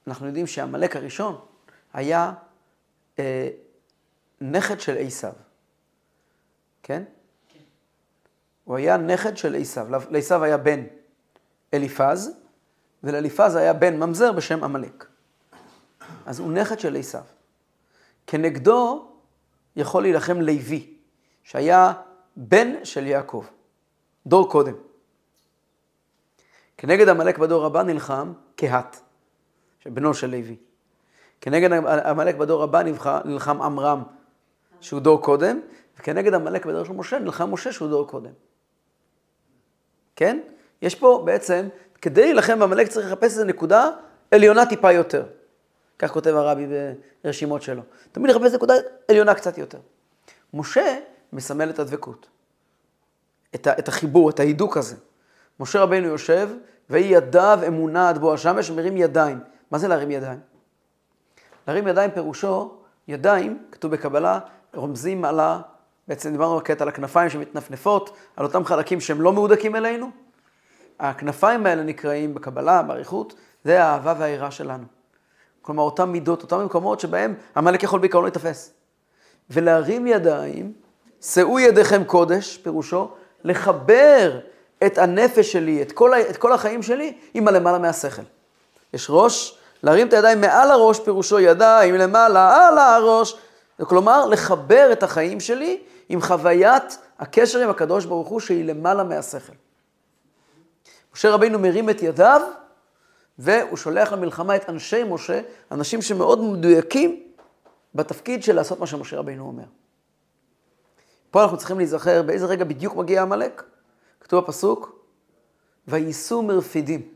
אנחנו 0.06 0.26
יודעים 0.26 0.46
שעמלק 0.46 0.96
הראשון 0.96 1.40
היה 1.92 2.32
אה, 3.18 3.48
נכד 4.40 4.80
של 4.80 4.96
עשיו, 4.98 5.32
כן? 6.82 7.02
כן. 7.52 7.60
הוא 8.64 8.76
היה 8.76 8.96
נכד 8.96 9.36
של 9.36 9.56
עשיו. 9.56 9.86
לעשיו 10.10 10.44
היה 10.44 10.56
בן 10.56 10.82
אליפז, 11.74 12.30
ולאליפז 13.02 13.56
היה 13.56 13.72
בן 13.72 13.96
ממזר 13.96 14.32
בשם 14.32 14.64
עמלק. 14.64 15.06
אז 16.26 16.38
הוא 16.38 16.52
נכד 16.52 16.78
של 16.78 16.96
עשיו. 16.96 17.22
כנגדו 18.26 19.10
יכול 19.76 20.02
להילחם 20.02 20.40
לוי, 20.40 20.94
שהיה 21.44 21.92
בן 22.36 22.84
של 22.84 23.06
יעקב, 23.06 23.44
דור 24.26 24.50
קודם. 24.50 24.74
כנגד 26.76 27.08
עמלק 27.08 27.38
בדור 27.38 27.66
הבא 27.66 27.82
נלחם 27.82 28.32
קהת, 28.56 29.00
בנו 29.86 30.14
של 30.14 30.30
לוי. 30.30 30.56
כנגד 31.40 31.72
עמלק 32.06 32.34
בדור 32.34 32.62
הבא 32.62 32.82
נלחם 33.24 33.62
עמרם, 33.62 34.02
שהוא 34.80 35.00
דור 35.00 35.22
קודם, 35.22 35.60
וכנגד 35.98 36.34
עמלק 36.34 36.66
בדור 36.66 36.84
של 36.84 36.92
משה 36.92 37.18
נלחם 37.18 37.52
משה 37.52 37.72
שהוא 37.72 37.88
דור 37.88 38.08
קודם. 38.08 38.32
כן? 40.16 40.40
יש 40.82 40.94
פה 40.94 41.22
בעצם, 41.24 41.68
כדי 42.02 42.22
להילחם 42.22 42.58
בעמלק 42.58 42.88
צריך 42.88 43.06
לחפש 43.06 43.24
איזו 43.24 43.44
נקודה 43.44 43.90
עליונה 44.30 44.66
טיפה 44.66 44.92
יותר. 44.92 45.24
כך 45.98 46.12
כותב 46.12 46.34
הרבי 46.34 46.66
ברשימות 47.24 47.62
שלו. 47.62 47.82
תמיד 48.12 48.30
לחפש 48.30 48.54
נקודה 48.54 48.74
עליונה 49.08 49.34
קצת 49.34 49.58
יותר. 49.58 49.78
משה 50.54 50.98
מסמל 51.32 51.70
את 51.70 51.78
הדבקות. 51.78 52.28
את, 53.54 53.66
ה, 53.66 53.72
את 53.78 53.88
החיבור, 53.88 54.30
את 54.30 54.40
ההידוק 54.40 54.76
הזה. 54.76 54.96
משה 55.60 55.80
רבינו 55.80 56.06
יושב, 56.06 56.48
ויהי 56.90 57.04
ידיו 57.04 57.58
אמונה 57.66 58.08
עד 58.08 58.18
בוא 58.18 58.34
השמש, 58.34 58.70
מרים 58.70 58.96
ידיים. 58.96 59.40
מה 59.70 59.78
זה 59.78 59.88
להרים 59.88 60.10
ידיים? 60.10 60.40
להרים 61.68 61.88
ידיים 61.88 62.10
פירושו, 62.10 62.74
ידיים, 63.08 63.62
כתוב 63.72 63.90
בקבלה, 63.92 64.38
רומזים 64.74 65.24
על 65.24 65.40
ה... 65.40 65.60
בעצם 66.08 66.32
דיברנו 66.32 66.56
בקטע 66.56 66.84
על 66.84 66.88
הכנפיים 66.88 67.30
שמתנפנפות, 67.30 68.16
על 68.36 68.46
אותם 68.46 68.64
חלקים 68.64 69.00
שהם 69.00 69.20
לא 69.20 69.32
מהודקים 69.32 69.76
אלינו. 69.76 70.10
הכנפיים 71.00 71.66
האלה 71.66 71.82
נקראים 71.82 72.34
בקבלה, 72.34 72.82
באריכות, 72.82 73.34
זה 73.64 73.84
האהבה 73.84 74.14
והיראה 74.18 74.50
שלנו. 74.50 74.84
כלומר, 75.62 75.82
אותם 75.82 76.12
מידות, 76.12 76.42
אותם 76.42 76.64
מקומות 76.64 77.00
שבהם 77.00 77.34
עמלק 77.56 77.82
יכול 77.82 78.00
בעיקרון 78.00 78.24
להתאפס. 78.24 78.72
ולהרים 79.50 80.06
ידיים, 80.06 80.72
שאו 81.22 81.60
ידיכם 81.60 82.04
קודש, 82.04 82.56
פירושו, 82.56 83.08
לחבר 83.44 84.40
את 84.86 84.98
הנפש 84.98 85.52
שלי, 85.52 85.82
את 85.82 85.92
כל, 85.92 86.12
את 86.30 86.36
כל 86.36 86.52
החיים 86.52 86.82
שלי, 86.82 87.12
עם 87.34 87.48
הלמעלה 87.48 87.78
מהשכל. 87.78 88.22
יש 88.94 89.06
ראש, 89.10 89.58
להרים 89.82 90.08
את 90.08 90.12
הידיים 90.12 90.40
מעל 90.40 90.70
הראש, 90.70 91.00
פירושו 91.00 91.40
ידיים 91.40 91.94
למעלה, 91.94 92.68
על 92.68 92.78
הראש. 92.78 93.36
כלומר, 93.82 94.26
לחבר 94.26 94.88
את 94.92 95.02
החיים 95.02 95.40
שלי 95.40 95.80
עם 96.08 96.20
חוויית 96.20 96.98
הקשר 97.18 97.58
עם 97.58 97.70
הקדוש 97.70 98.04
ברוך 98.04 98.28
הוא, 98.28 98.40
שהיא 98.40 98.64
למעלה 98.64 99.04
מהשכל. 99.04 99.52
משה 101.16 101.30
רבינו 101.30 101.58
מרים 101.58 101.90
את 101.90 102.02
ידיו, 102.02 102.40
והוא 103.38 103.76
שולח 103.76 104.12
למלחמה 104.12 104.56
את 104.56 104.68
אנשי 104.70 105.04
משה, 105.04 105.40
אנשים 105.70 106.02
שמאוד 106.02 106.40
מדויקים 106.40 107.22
בתפקיד 107.94 108.42
של 108.42 108.54
לעשות 108.54 108.80
מה 108.80 108.86
שמשה 108.86 109.18
רבינו 109.18 109.46
אומר. 109.46 109.64
פה 111.30 111.42
אנחנו 111.42 111.56
צריכים 111.56 111.78
להיזכר 111.78 112.22
באיזה 112.22 112.46
רגע 112.46 112.64
בדיוק 112.64 112.96
מגיע 112.96 113.22
עמלק. 113.22 113.62
כתוב 114.20 114.44
בפסוק, 114.44 114.98
וייסעו 115.88 116.42
מרפידים. 116.42 117.08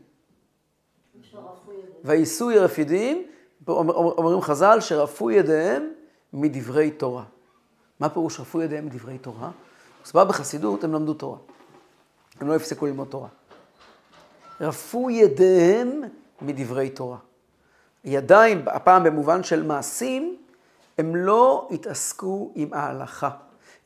וייסעו 2.03 2.51
ירפידים, 2.51 3.27
אומרים 3.67 4.41
חז"ל, 4.41 4.79
שרפו 4.79 5.31
ידיהם 5.31 5.93
מדברי 6.33 6.91
תורה. 6.91 7.23
מה 7.99 8.09
פירוש 8.09 8.39
רפו 8.39 8.61
ידיהם 8.61 8.85
מדברי 8.85 9.17
תורה? 9.17 9.51
סבבה 10.05 10.25
בחסידות 10.25 10.83
הם 10.83 10.93
למדו 10.93 11.13
תורה. 11.13 11.37
הם 12.39 12.47
לא 12.47 12.55
הפסיקו 12.55 12.85
ללמוד 12.85 13.07
תורה. 13.07 13.27
רפו 14.61 15.09
ידיהם 15.09 16.01
מדברי 16.41 16.89
תורה. 16.89 17.17
ידיים, 18.03 18.65
הפעם 18.67 19.03
במובן 19.03 19.43
של 19.43 19.63
מעשים, 19.63 20.37
הם 20.97 21.15
לא 21.15 21.67
התעסקו 21.71 22.51
עם 22.55 22.73
ההלכה. 22.73 23.29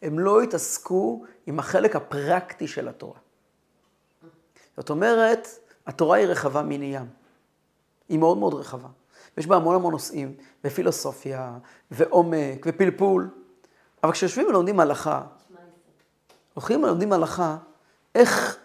הם 0.01 0.19
לא 0.19 0.41
התעסקו 0.41 1.23
עם 1.47 1.59
החלק 1.59 1.95
הפרקטי 1.95 2.67
של 2.67 2.87
התורה. 2.87 3.19
זאת 4.77 4.89
אומרת, 4.89 5.47
התורה 5.87 6.17
היא 6.17 6.27
רחבה 6.27 6.61
מני 6.61 6.95
ים. 6.95 7.05
היא 8.09 8.19
מאוד 8.19 8.37
מאוד 8.37 8.53
רחבה. 8.53 8.89
יש 9.37 9.47
בה 9.47 9.55
המון 9.55 9.75
המון 9.75 9.91
נושאים, 9.91 10.35
ופילוסופיה, 10.63 11.57
ועומק, 11.91 12.65
ופלפול. 12.65 13.29
אבל 14.03 14.11
כשיושבים 14.11 14.47
ולומדים 14.47 14.79
הלכה, 14.79 15.21
הולכים 16.53 16.83
ולומדים 16.83 17.13
הלכה, 17.13 17.57
איך, 18.15 18.57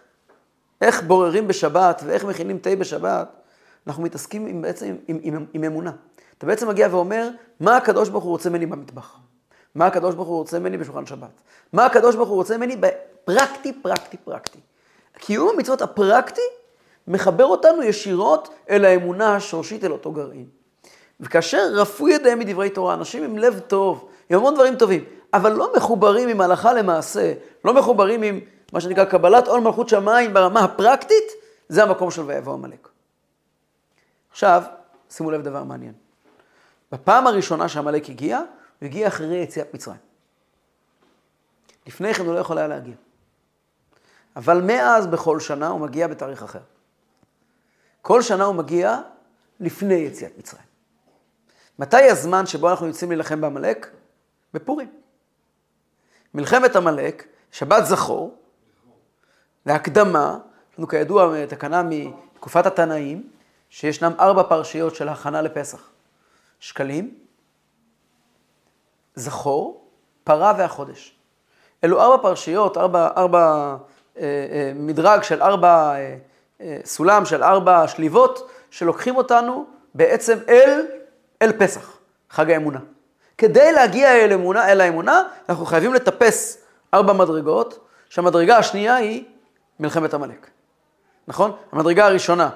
איך 0.80 1.02
בוררים 1.02 1.48
בשבת 1.48 2.02
ואיך 2.06 2.24
מכינים 2.24 2.58
תה 2.58 2.76
בשבת, 2.76 3.28
אנחנו 3.86 4.02
מתעסקים 4.02 4.46
עם, 4.46 4.62
בעצם 4.62 4.86
עם, 4.86 4.96
עם, 5.08 5.34
עם, 5.34 5.46
עם 5.52 5.64
אמונה. 5.64 5.92
אתה 6.38 6.46
בעצם 6.46 6.68
מגיע 6.68 6.88
ואומר, 6.90 7.28
מה 7.60 7.76
הקדוש 7.76 8.08
ברוך 8.08 8.24
הוא 8.24 8.30
רוצה 8.30 8.50
ממני 8.50 8.66
במטבח? 8.66 9.16
מה 9.74 9.86
הקדוש 9.86 10.14
ברוך 10.14 10.28
הוא 10.28 10.36
רוצה 10.36 10.58
ממני 10.58 10.76
בשולחן 10.76 11.06
שבת? 11.06 11.40
מה 11.72 11.86
הקדוש 11.86 12.16
ברוך 12.16 12.28
הוא 12.28 12.36
רוצה 12.36 12.56
ממני 12.56 12.76
בפרקטי, 12.76 13.72
פרקטי, 13.72 14.16
פרקטי. 14.16 14.58
קיום 15.18 15.48
המצוות 15.54 15.82
הפרקטי 15.82 16.40
מחבר 17.08 17.44
אותנו 17.44 17.82
ישירות 17.82 18.54
אל 18.70 18.84
האמונה 18.84 19.36
השורשית, 19.36 19.84
אל 19.84 19.92
אותו 19.92 20.12
גרעין. 20.12 20.46
וכאשר 21.20 21.68
רפו 21.72 22.08
ידיהם 22.08 22.38
מדברי 22.38 22.70
תורה, 22.70 22.94
אנשים 22.94 23.24
עם 23.24 23.38
לב 23.38 23.58
טוב, 23.58 24.08
עם 24.30 24.38
המון 24.38 24.54
דברים 24.54 24.76
טובים, 24.76 25.04
אבל 25.34 25.52
לא 25.52 25.72
מחוברים 25.76 26.28
עם 26.28 26.40
הלכה 26.40 26.72
למעשה, 26.72 27.34
לא 27.64 27.74
מחוברים 27.74 28.22
עם 28.22 28.40
מה 28.72 28.80
שנקרא 28.80 29.04
קבלת 29.04 29.48
עול 29.48 29.60
מלכות 29.60 29.88
שמיים 29.88 30.34
ברמה 30.34 30.60
הפרקטית, 30.60 31.32
זה 31.68 31.82
המקום 31.82 32.10
של 32.10 32.22
ויבוא 32.22 32.52
עמלק. 32.52 32.88
עכשיו, 34.30 34.62
שימו 35.10 35.30
לב 35.30 35.42
דבר 35.42 35.64
מעניין. 35.64 35.92
בפעם 36.92 37.26
הראשונה 37.26 37.68
שעמלק 37.68 38.08
הגיע, 38.08 38.38
הוא 38.38 38.86
הגיע 38.86 39.08
אחרי 39.08 39.36
יציאת 39.36 39.74
מצרים. 39.74 39.98
לפני 41.86 42.14
כן 42.14 42.26
הוא 42.26 42.34
לא 42.34 42.38
יכול 42.38 42.58
היה 42.58 42.68
להגיע. 42.68 42.94
אבל 44.36 44.62
מאז 44.62 45.06
בכל 45.06 45.40
שנה 45.40 45.68
הוא 45.68 45.80
מגיע 45.80 46.06
בתאריך 46.06 46.42
אחר. 46.42 46.60
כל 48.02 48.22
שנה 48.22 48.44
הוא 48.44 48.54
מגיע 48.54 49.00
לפני 49.60 49.94
יציאת 49.94 50.38
מצרים. 50.38 50.64
מתי 51.78 52.10
הזמן 52.10 52.46
שבו 52.46 52.70
אנחנו 52.70 52.86
יוצאים 52.86 53.10
להילחם 53.10 53.40
בעמלק? 53.40 53.90
בפורים. 54.54 54.99
מלחמת 56.34 56.76
עמלק, 56.76 57.26
שבת 57.52 57.86
זכור, 57.86 58.34
להקדמה, 59.66 60.38
יש 60.72 60.78
לנו 60.78 60.88
כידוע 60.88 61.46
תקנה 61.46 61.82
מתקופת 61.82 62.66
התנאים, 62.66 63.30
שישנם 63.70 64.12
ארבע 64.20 64.42
פרשיות 64.42 64.94
של 64.94 65.08
הכנה 65.08 65.42
לפסח. 65.42 65.88
שקלים, 66.60 67.14
זכור, 69.14 69.88
פרה 70.24 70.54
והחודש. 70.58 71.16
אלו 71.84 72.00
ארבע 72.00 72.22
פרשיות, 72.22 72.76
ארבע, 72.76 73.08
ארבע 73.16 73.76
אה, 74.18 74.22
אה, 74.22 74.72
מדרג 74.74 75.22
של 75.22 75.42
ארבע, 75.42 75.94
אה, 75.94 76.16
אה, 76.60 76.78
סולם 76.84 77.24
של 77.24 77.42
ארבע 77.42 77.88
שליבות, 77.88 78.50
שלוקחים 78.70 79.16
אותנו 79.16 79.66
בעצם 79.94 80.38
אל, 80.48 80.86
אל 81.42 81.52
פסח, 81.52 81.98
חג 82.30 82.50
האמונה. 82.50 82.80
כדי 83.40 83.72
להגיע 83.72 84.24
אל, 84.24 84.32
אמונה, 84.32 84.72
אל 84.72 84.80
האמונה, 84.80 85.22
אנחנו 85.48 85.66
חייבים 85.66 85.94
לטפס 85.94 86.64
ארבע 86.94 87.12
מדרגות, 87.12 87.86
שהמדרגה 88.08 88.56
השנייה 88.56 88.96
היא 88.96 89.24
מלחמת 89.80 90.14
עמלק. 90.14 90.50
נכון? 91.28 91.52
המדרגה 91.72 92.06
הראשונה 92.06 92.50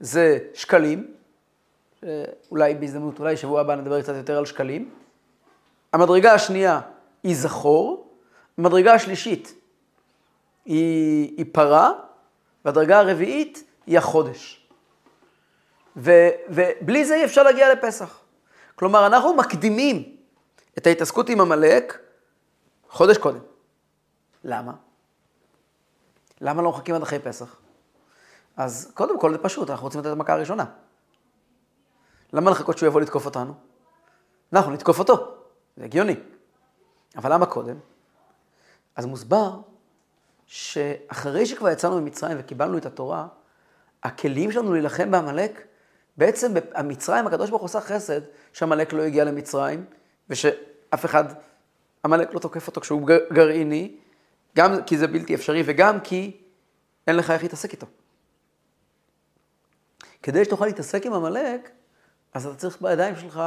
זה 0.00 0.38
שקלים, 0.54 1.14
אולי 2.50 2.74
בהזדמנות, 2.74 3.18
אולי 3.20 3.36
שבוע 3.36 3.60
הבא 3.60 3.74
נדבר 3.74 4.02
קצת 4.02 4.14
יותר 4.14 4.38
על 4.38 4.46
שקלים. 4.46 4.90
המדרגה 5.92 6.34
השנייה 6.34 6.80
היא 7.22 7.36
זכור, 7.36 8.08
המדרגה 8.58 8.94
השלישית 8.94 9.54
היא, 10.64 11.34
היא 11.36 11.46
פרה, 11.52 11.92
והדרגה 12.64 12.98
הרביעית 12.98 13.64
היא 13.86 13.98
החודש. 13.98 14.66
ו, 15.96 16.12
ובלי 16.48 17.04
זה 17.04 17.14
אי 17.14 17.24
אפשר 17.24 17.42
להגיע 17.42 17.72
לפסח. 17.72 18.25
כלומר, 18.76 19.06
אנחנו 19.06 19.34
מקדימים 19.34 20.16
את 20.78 20.86
ההתעסקות 20.86 21.28
עם 21.28 21.40
עמלק 21.40 21.98
חודש 22.88 23.18
קודם. 23.18 23.40
למה? 24.44 24.72
למה 26.40 26.62
לא 26.62 26.70
מחכים 26.70 26.94
עד 26.94 27.02
אחרי 27.02 27.18
פסח? 27.18 27.56
אז 28.56 28.92
קודם 28.94 29.20
כל 29.20 29.32
זה 29.32 29.38
פשוט, 29.38 29.70
אנחנו 29.70 29.84
רוצים 29.84 30.00
לתת 30.00 30.08
את 30.08 30.12
המכה 30.12 30.32
הראשונה. 30.32 30.64
למה 32.32 32.50
לחכות 32.50 32.78
שהוא 32.78 32.86
יבוא 32.86 33.00
לתקוף 33.00 33.26
אותנו? 33.26 33.54
אנחנו 34.52 34.72
נתקוף 34.72 34.98
אותו, 34.98 35.34
זה 35.76 35.84
הגיוני. 35.84 36.16
אבל 37.16 37.32
למה 37.32 37.46
קודם? 37.46 37.76
אז 38.96 39.06
מוסבר 39.06 39.60
שאחרי 40.46 41.46
שכבר 41.46 41.68
יצאנו 41.68 42.00
ממצרים 42.00 42.36
וקיבלנו 42.40 42.78
את 42.78 42.86
התורה, 42.86 43.26
הכלים 44.02 44.52
שלנו 44.52 44.72
להילחם 44.72 45.10
בעמלק, 45.10 45.66
בעצם 46.18 46.52
המצרים, 46.74 47.26
הקדוש 47.26 47.50
ברוך 47.50 47.62
הוא 47.62 47.66
עושה 47.66 47.80
חסד, 47.80 48.20
שעמלק 48.52 48.92
לא 48.92 49.02
הגיע 49.02 49.24
למצרים, 49.24 49.84
ושאף 50.30 51.04
אחד, 51.04 51.24
עמלק 52.04 52.34
לא 52.34 52.38
תוקף 52.38 52.66
אותו 52.66 52.80
כשהוא 52.80 53.06
גר- 53.06 53.32
גרעיני, 53.32 53.96
גם 54.56 54.82
כי 54.86 54.98
זה 54.98 55.06
בלתי 55.06 55.34
אפשרי 55.34 55.62
וגם 55.66 56.00
כי 56.00 56.36
אין 57.06 57.16
לך 57.16 57.30
איך 57.30 57.42
להתעסק 57.42 57.72
איתו. 57.72 57.86
כדי 60.22 60.44
שתוכל 60.44 60.66
להתעסק 60.66 61.06
עם 61.06 61.12
עמלק, 61.12 61.70
אז 62.34 62.46
אתה 62.46 62.56
צריך 62.56 62.82
בידיים 62.82 63.16
שלך, 63.16 63.42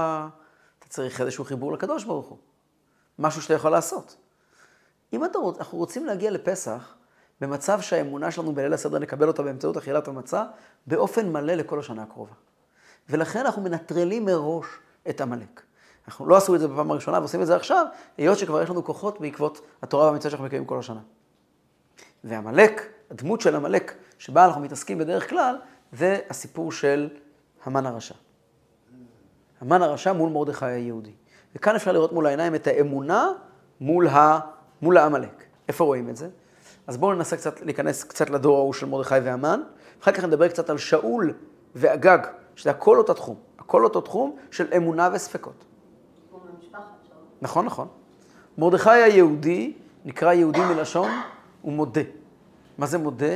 אתה 0.80 0.88
צריך 0.90 1.22
איזשהו 1.22 1.46
חיבור 1.46 1.74
לקדוש 1.74 2.04
ברוך 2.04 2.28
הוא. 2.28 2.38
משהו 3.20 3.42
שאתה 3.42 3.54
יכול 3.54 3.72
לעשות. 3.72 4.16
אם 5.14 5.26
אתה 5.26 5.38
רוצ, 5.38 5.58
אנחנו 5.58 5.78
רוצים 5.78 6.06
להגיע 6.06 6.32
לפסח 6.32 6.96
במצב 7.42 7.82
שהאמונה 7.82 8.32
שלנו 8.32 8.54
בליל 8.54 8.74
הסדר 8.74 9.00
נקבל 9.00 9.28
אותה 9.28 9.44
באמצעות 9.44 9.78
אכילת 9.78 10.08
המצה, 10.08 10.44
באופן 10.88 11.32
מלא 11.32 11.54
לכל 11.54 11.80
השנה 11.80 12.04
הקרובה. 12.04 12.34
ולכן 13.10 13.40
אנחנו 13.40 13.62
מנטרלים 13.62 14.26
מראש 14.26 14.66
את 15.10 15.22
עמלק. 15.22 15.62
אנחנו 16.08 16.26
לא 16.26 16.38
עשו 16.38 16.56
את 16.56 16.60
זה 16.60 16.68
בפעם 16.68 16.92
הראשונה 16.92 17.20
ועושים 17.20 17.42
את 17.42 17.48
זה 17.48 17.56
עכשיו, 17.56 17.86
היות 18.18 18.38
שכבר 18.38 18.62
יש 18.62 18.70
לנו 18.70 18.84
כוחות 18.84 19.22
בעקבות 19.22 19.62
התורה 19.82 20.06
והמצווה 20.06 20.32
שאנחנו 20.32 20.46
מקיימים 20.46 20.68
כל 20.68 20.80
השנה. 20.80 21.00
ועמלק, 22.24 22.82
הדמות 23.12 23.42
של 23.42 23.56
עמלק, 23.56 23.94
שבה 24.18 24.46
אנחנו 24.46 24.62
מתעסקים 24.62 24.98
בדרך 24.98 25.30
כלל, 25.30 25.56
זה 25.92 26.20
הסיפור 26.30 26.72
של 26.72 27.10
המן 27.66 27.86
הרשע. 27.86 28.16
המן 29.62 29.82
הרשע 29.82 30.14
מול 30.14 30.30
מרדכי 30.30 30.66
היהודי. 30.66 31.12
וכאן 31.56 31.76
אפשר 31.76 31.92
לראות 31.92 32.12
מול 32.12 32.26
העיניים 32.26 32.56
את 32.56 32.68
האמונה 32.68 33.32
מול, 33.82 34.08
ה, 34.08 34.40
מול 34.82 34.98
העמלק. 34.98 35.44
איפה 35.68 35.84
רואים 35.84 36.10
את 36.10 36.16
זה? 36.16 36.30
אז 36.88 36.98
בואו 36.98 37.14
ננסה 37.14 37.38
קצת 37.38 37.62
להיכנס 37.62 38.04
קצת 38.04 38.30
לדור 38.30 38.58
ההוא 38.58 38.74
של 38.74 38.86
מרדכי 38.86 39.16
והמן, 39.24 39.62
אחר 40.02 40.12
כך 40.12 40.24
נדבר 40.24 40.48
קצת 40.48 40.70
על 40.70 40.78
שאול 40.78 41.34
ואגג, 41.76 42.20
שזה 42.60 42.70
הכל 42.70 42.98
אותו 42.98 43.14
תחום. 43.14 43.36
הכל 43.60 43.84
אותו 43.84 44.02
תחום 44.02 44.36
של 44.52 44.68
אמונה 44.78 45.10
וספקות. 45.14 45.66
נכון, 47.42 47.66
נכון. 47.66 47.88
מרדכי 48.58 48.90
היהודי 48.90 49.74
נקרא 50.06 50.34
יהודי 50.34 50.60
מלשון, 50.60 51.10
הוא 51.62 51.74
מודה. 51.74 52.02
מה 52.78 52.86
זה 52.86 52.98
מודה? 52.98 53.36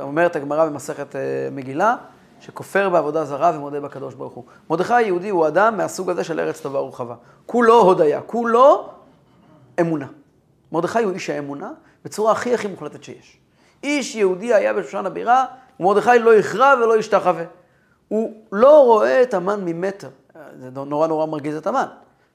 אומרת 0.00 0.36
הגמרא 0.36 0.66
במסכת 0.66 1.16
אה, 1.16 1.20
מגילה, 1.52 1.96
שכופר 2.40 2.88
בעבודה 2.90 3.24
זרה 3.24 3.52
ומודה 3.54 3.80
בקדוש 3.80 4.14
ברוך 4.14 4.32
הוא. 4.32 4.44
מרדכי 4.70 4.94
היהודי 4.94 5.28
הוא 5.28 5.46
אדם 5.46 5.76
מהסוג 5.76 6.10
הזה 6.10 6.24
של 6.24 6.40
ארץ 6.40 6.60
טובה 6.60 6.80
ורחבה. 6.80 7.14
כולו 7.46 7.80
הודיה, 7.80 8.20
כולו 8.20 8.88
אמונה. 9.80 10.06
מרדכי 10.72 11.02
הוא 11.02 11.12
איש 11.12 11.30
האמונה 11.30 11.70
בצורה 12.04 12.32
הכי 12.32 12.54
הכי 12.54 12.68
מוחלטת 12.68 13.04
שיש. 13.04 13.38
איש 13.82 14.14
יהודי 14.14 14.54
היה 14.54 14.74
בשושן 14.74 15.06
הבירה, 15.06 15.44
ומרדכי 15.80 16.18
לא 16.18 16.34
יכרע 16.34 16.74
ולא 16.82 16.98
ישתחווה. 16.98 17.44
הוא 18.08 18.42
לא 18.52 18.84
רואה 18.84 19.22
את 19.22 19.34
המן 19.34 19.60
ממטר. 19.64 20.08
זה 20.58 20.70
נורא 20.70 21.06
נורא 21.06 21.26
מרגיז 21.26 21.56
את 21.56 21.66
המן. 21.66 21.86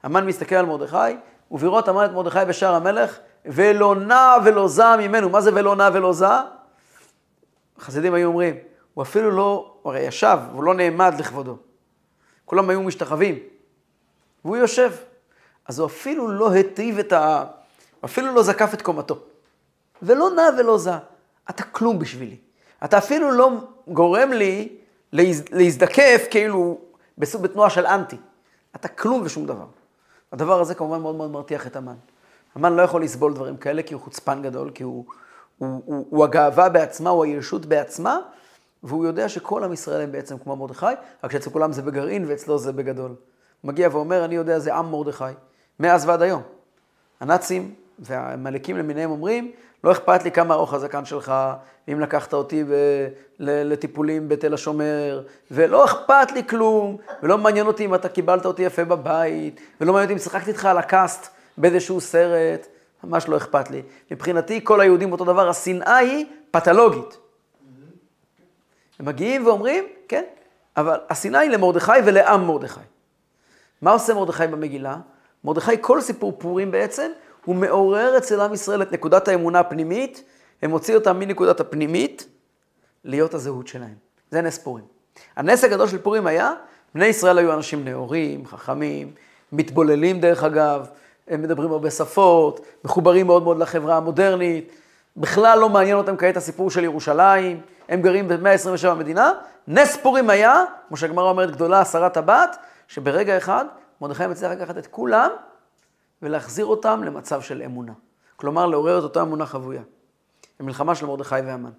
המן 0.02 0.26
מסתכל 0.26 0.54
על 0.54 0.66
מרדכי, 0.66 1.16
ובראות 1.50 1.88
המן 1.88 2.04
את 2.04 2.10
מרדכי 2.10 2.38
בשער 2.48 2.74
המלך, 2.74 3.18
ולא 3.46 3.96
נע 3.96 4.36
ולא 4.44 4.68
זע 4.68 4.96
ממנו. 4.96 5.28
מה 5.28 5.40
זה 5.40 5.50
ולא 5.54 5.76
נע 5.76 5.90
ולא 5.92 6.12
זע? 6.12 6.42
החסידים 7.78 8.14
היו 8.14 8.28
אומרים, 8.28 8.54
הוא 8.94 9.02
אפילו 9.02 9.30
לא, 9.30 9.74
הרי 9.84 10.00
ישב, 10.00 10.38
הוא 10.52 10.64
לא 10.64 10.74
נעמד 10.74 11.14
לכבודו. 11.18 11.56
כולם 12.44 12.70
היו 12.70 12.82
משתחווים, 12.82 13.38
והוא 14.44 14.56
יושב. 14.56 14.92
אז 15.68 15.78
הוא 15.78 15.86
אפילו 15.86 16.28
לא 16.28 16.50
היטיב 16.50 16.98
את 16.98 17.12
ה... 17.12 17.44
אפילו 18.04 18.34
לא 18.34 18.42
זקף 18.42 18.74
את 18.74 18.82
קומתו. 18.82 19.18
ולא 20.02 20.30
נע 20.30 20.42
ולא 20.58 20.78
זע. 20.78 20.98
אתה 21.50 21.62
כלום 21.62 21.98
בשבילי. 21.98 22.36
אתה 22.84 22.98
אפילו 22.98 23.30
לא 23.30 23.50
גורם 23.88 24.32
לי 24.32 24.76
להז... 25.14 25.42
להזדקף 25.52 26.26
כאילו 26.30 26.78
בסוג 27.18 27.42
בתנועה 27.42 27.70
של 27.70 27.86
אנטי. 27.86 28.16
אתה 28.76 28.88
כלום 28.88 29.22
ושום 29.24 29.46
דבר. 29.46 29.66
הדבר 30.32 30.60
הזה 30.60 30.74
כמובן 30.74 31.00
מאוד 31.00 31.14
מאוד 31.14 31.30
מרתיח 31.30 31.66
את 31.66 31.76
המן. 31.76 31.94
המן 32.54 32.72
לא 32.72 32.82
יכול 32.82 33.02
לסבול 33.02 33.34
דברים 33.34 33.56
כאלה 33.56 33.82
כי 33.82 33.94
הוא 33.94 34.02
חוצפן 34.02 34.42
גדול, 34.42 34.70
כי 34.70 34.82
הוא, 34.82 35.04
הוא, 35.58 35.82
הוא, 35.84 36.06
הוא 36.10 36.24
הגאווה 36.24 36.68
בעצמה, 36.68 37.10
הוא 37.10 37.24
הישות 37.24 37.66
בעצמה, 37.66 38.18
והוא 38.82 39.06
יודע 39.06 39.28
שכל 39.28 39.64
עם 39.64 39.72
ישראל 39.72 40.00
הם 40.00 40.12
בעצם 40.12 40.38
כמו 40.38 40.56
מרדכי, 40.56 40.86
רק 41.24 41.32
שאצל 41.32 41.50
כולם 41.50 41.72
זה 41.72 41.82
בגרעין 41.82 42.24
ואצלו 42.28 42.58
זה 42.58 42.72
בגדול. 42.72 43.14
מגיע 43.64 43.88
ואומר, 43.92 44.24
אני 44.24 44.34
יודע, 44.34 44.58
זה 44.58 44.74
עם 44.74 44.90
מרדכי, 44.90 45.24
מאז 45.80 46.08
ועד 46.08 46.22
היום. 46.22 46.42
הנאצים 47.20 47.74
והעמלקים 47.98 48.76
למיניהם 48.76 49.10
אומרים, 49.10 49.52
לא 49.84 49.92
אכפת 49.92 50.24
לי 50.24 50.30
כמה 50.30 50.54
ארוך 50.54 50.74
הזקן 50.74 51.04
שלך, 51.04 51.34
אם 51.92 52.00
לקחת 52.00 52.34
אותי 52.34 52.64
ב- 52.64 52.68
ל- 53.38 53.72
לטיפולים 53.72 54.28
בתל 54.28 54.54
השומר, 54.54 55.22
ולא 55.50 55.84
אכפת 55.84 56.32
לי 56.32 56.46
כלום, 56.46 56.96
ולא 57.22 57.38
מעניין 57.38 57.66
אותי 57.66 57.84
אם 57.84 57.94
אתה 57.94 58.08
קיבלת 58.08 58.46
אותי 58.46 58.62
יפה 58.62 58.84
בבית, 58.84 59.60
ולא 59.80 59.92
מעניין 59.92 60.10
אותי 60.10 60.12
אם 60.12 60.18
שיחקתי 60.18 60.50
איתך 60.50 60.64
על 60.64 60.78
הקאסט 60.78 61.28
באיזשהו 61.58 62.00
סרט, 62.00 62.66
ממש 63.04 63.28
לא 63.28 63.36
אכפת 63.36 63.70
לי. 63.70 63.82
מבחינתי 64.10 64.60
כל 64.64 64.80
היהודים 64.80 65.12
אותו 65.12 65.24
דבר, 65.24 65.48
השנאה 65.48 65.96
היא 65.96 66.26
פתולוגית. 66.50 67.18
הם 68.98 69.06
מגיעים 69.06 69.46
ואומרים, 69.46 69.84
כן, 70.08 70.24
אבל 70.76 70.98
השנאה 71.10 71.40
היא 71.40 71.50
למרדכי 71.50 71.92
ולעם 72.04 72.46
מרדכי. 72.46 72.80
מה 73.82 73.90
עושה 73.90 74.14
מרדכי 74.14 74.46
במגילה? 74.46 74.96
מרדכי, 75.44 75.72
כל 75.80 76.00
סיפור 76.00 76.32
פורים 76.38 76.70
בעצם, 76.70 77.10
הוא 77.44 77.56
מעורר 77.56 78.18
אצל 78.18 78.40
עם 78.40 78.54
ישראל 78.54 78.82
את 78.82 78.92
נקודת 78.92 79.28
האמונה 79.28 79.60
הפנימית, 79.60 80.24
הם 80.62 80.70
הוציאו 80.70 80.98
אותם 80.98 81.18
מנקודת 81.18 81.60
הפנימית 81.60 82.26
להיות 83.04 83.34
הזהות 83.34 83.66
שלהם. 83.66 83.94
זה 84.30 84.40
נס 84.40 84.58
פורים. 84.58 84.84
הנס 85.36 85.64
הגדול 85.64 85.88
של 85.88 85.98
פורים 85.98 86.26
היה, 86.26 86.52
בני 86.94 87.06
ישראל 87.06 87.38
היו 87.38 87.54
אנשים 87.54 87.84
נאורים, 87.84 88.46
חכמים, 88.46 89.12
מתבוללים 89.52 90.20
דרך 90.20 90.44
אגב, 90.44 90.86
הם 91.28 91.42
מדברים 91.42 91.72
הרבה 91.72 91.90
שפות, 91.90 92.60
מחוברים 92.84 93.26
מאוד 93.26 93.42
מאוד 93.42 93.58
לחברה 93.58 93.96
המודרנית, 93.96 94.72
בכלל 95.16 95.58
לא 95.58 95.68
מעניין 95.68 95.96
אותם 95.96 96.16
כעת 96.16 96.36
הסיפור 96.36 96.70
של 96.70 96.84
ירושלים, 96.84 97.60
הם 97.88 98.02
גרים 98.02 98.28
ב-127 98.28 98.94
מדינה. 98.94 99.32
נס 99.68 99.96
פורים 99.96 100.30
היה, 100.30 100.64
כמו 100.88 100.96
שהגמרא 100.96 101.30
אומרת, 101.30 101.50
גדולה 101.50 101.80
עשרת 101.80 102.16
הבת, 102.16 102.56
שברגע 102.88 103.36
אחד 103.36 103.64
מרדכי 104.00 104.26
מצליח 104.26 104.52
לקחת 104.52 104.78
את 104.78 104.86
כולם 104.86 105.30
ולהחזיר 106.24 106.66
אותם 106.66 107.04
למצב 107.04 107.42
של 107.42 107.62
אמונה. 107.62 107.92
כלומר, 108.36 108.66
לעורר 108.66 108.98
את 108.98 109.02
אותה 109.02 109.22
אמונה 109.22 109.46
חבויה. 109.46 109.82
המלחמה 110.58 110.94
של 110.94 111.06
מרדכי 111.06 111.34
והמן. 111.34 111.70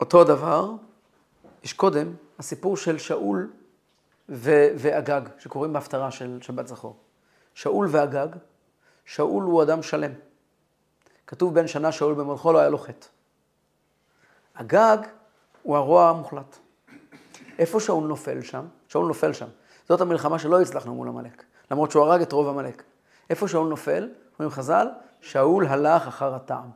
אותו 0.00 0.20
הדבר, 0.20 0.70
יש 1.62 1.72
קודם, 1.72 2.14
הסיפור 2.38 2.76
של 2.76 2.98
שאול 2.98 3.52
ו- 4.28 4.68
ואגג, 4.78 5.20
שקוראים 5.38 5.72
בהפטרה 5.72 6.10
של 6.10 6.38
שבת 6.42 6.66
זכור. 6.66 6.96
שאול 7.54 7.86
ואגג, 7.90 8.28
שאול 9.04 9.44
הוא 9.44 9.62
אדם 9.62 9.82
שלם. 9.82 10.12
כתוב 11.26 11.54
בן 11.54 11.66
שנה 11.66 11.92
שאול 11.92 12.14
במלכו 12.14 12.52
לא 12.52 12.58
היה 12.58 12.68
לו 12.68 12.78
חטא. 12.78 13.06
אגג 14.54 14.98
הוא 15.62 15.76
הרוע 15.76 16.08
המוחלט. 16.08 16.56
איפה 17.58 17.80
שאול 17.80 18.04
נופל 18.04 18.42
שם? 18.42 18.66
שאול 18.88 19.06
נופל 19.06 19.32
שם. 19.32 19.48
זאת 19.88 20.00
המלחמה 20.00 20.38
שלא 20.38 20.60
הצלחנו 20.60 20.94
מול 20.94 21.08
עמלק, 21.08 21.44
למרות 21.74 21.90
שהוא 21.90 22.04
הרג 22.04 22.22
את 22.22 22.32
רוב 22.32 22.48
עמלק. 22.48 22.82
איפה 23.30 23.48
שאול 23.48 23.68
נופל? 23.68 24.08
אומרים 24.38 24.50
חז"ל, 24.50 24.88
שאול 25.20 25.66
הלך 25.66 26.06
אחר 26.06 26.34
הטעם. 26.34 26.70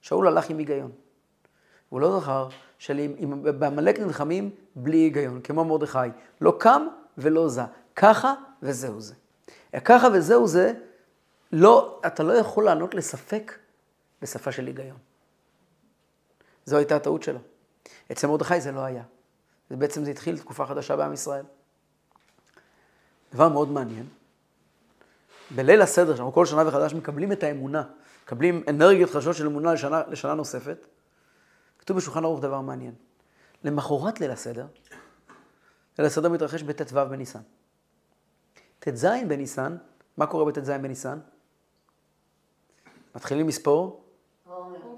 שאול 0.00 0.26
הלך 0.26 0.50
עם 0.50 0.58
היגיון. 0.58 0.90
הוא 1.88 2.00
לא 2.00 2.20
זכר 2.20 2.48
שבעמלק 2.78 3.98
נלחמים 3.98 4.50
בלי 4.76 4.96
היגיון, 4.96 5.40
כמו 5.40 5.64
מרדכי. 5.64 5.98
לא 6.40 6.56
קם 6.58 6.86
ולא 7.18 7.48
זע. 7.48 7.66
ככה 7.96 8.34
וזהו 8.62 9.00
זה. 9.00 9.14
ככה 9.84 10.08
וזהו 10.14 10.46
זה, 10.46 10.72
לא, 11.52 12.00
אתה 12.06 12.22
לא 12.22 12.32
יכול 12.32 12.64
לענות 12.64 12.94
לספק 12.94 13.58
בשפה 14.22 14.52
של 14.52 14.66
היגיון. 14.66 14.98
זו 16.64 16.76
הייתה 16.76 16.96
הטעות 16.96 17.22
שלו. 17.22 17.38
אצל 18.12 18.26
מרדכי 18.26 18.60
זה 18.60 18.72
לא 18.72 18.80
היה. 18.80 19.02
בעצם 19.70 20.04
זה 20.04 20.10
התחיל 20.10 20.38
תקופה 20.38 20.66
חדשה 20.66 20.96
בעם 20.96 21.12
ישראל. 21.12 21.44
דבר 23.34 23.48
מאוד 23.48 23.68
מעניין, 23.68 24.06
בליל 25.54 25.82
הסדר, 25.82 26.16
שאנחנו 26.16 26.32
כל 26.32 26.46
שנה 26.46 26.68
וחדש 26.68 26.94
מקבלים 26.94 27.32
את 27.32 27.42
האמונה, 27.42 27.82
מקבלים 28.24 28.64
אנרגיות 28.68 29.10
חדשות 29.10 29.36
של 29.36 29.46
אמונה 29.46 29.72
לשנה, 29.72 30.02
לשנה 30.08 30.34
נוספת, 30.34 30.86
כתוב 31.78 31.96
בשולחן 31.96 32.24
ערוך 32.24 32.40
דבר 32.40 32.60
מעניין. 32.60 32.94
למחרת 33.64 34.20
ליל 34.20 34.30
הסדר, 34.30 34.66
ליל 35.98 36.06
הסדר 36.06 36.28
מתרחש 36.28 36.62
בט"ו 36.62 36.96
בניסן. 37.10 37.40
ט"ז 38.78 39.06
בניסן, 39.28 39.76
מה 40.16 40.26
קורה 40.26 40.44
בט"ז 40.44 40.70
בניסן? 40.70 41.18
מתחילים 43.14 43.48
לספור? 43.48 44.04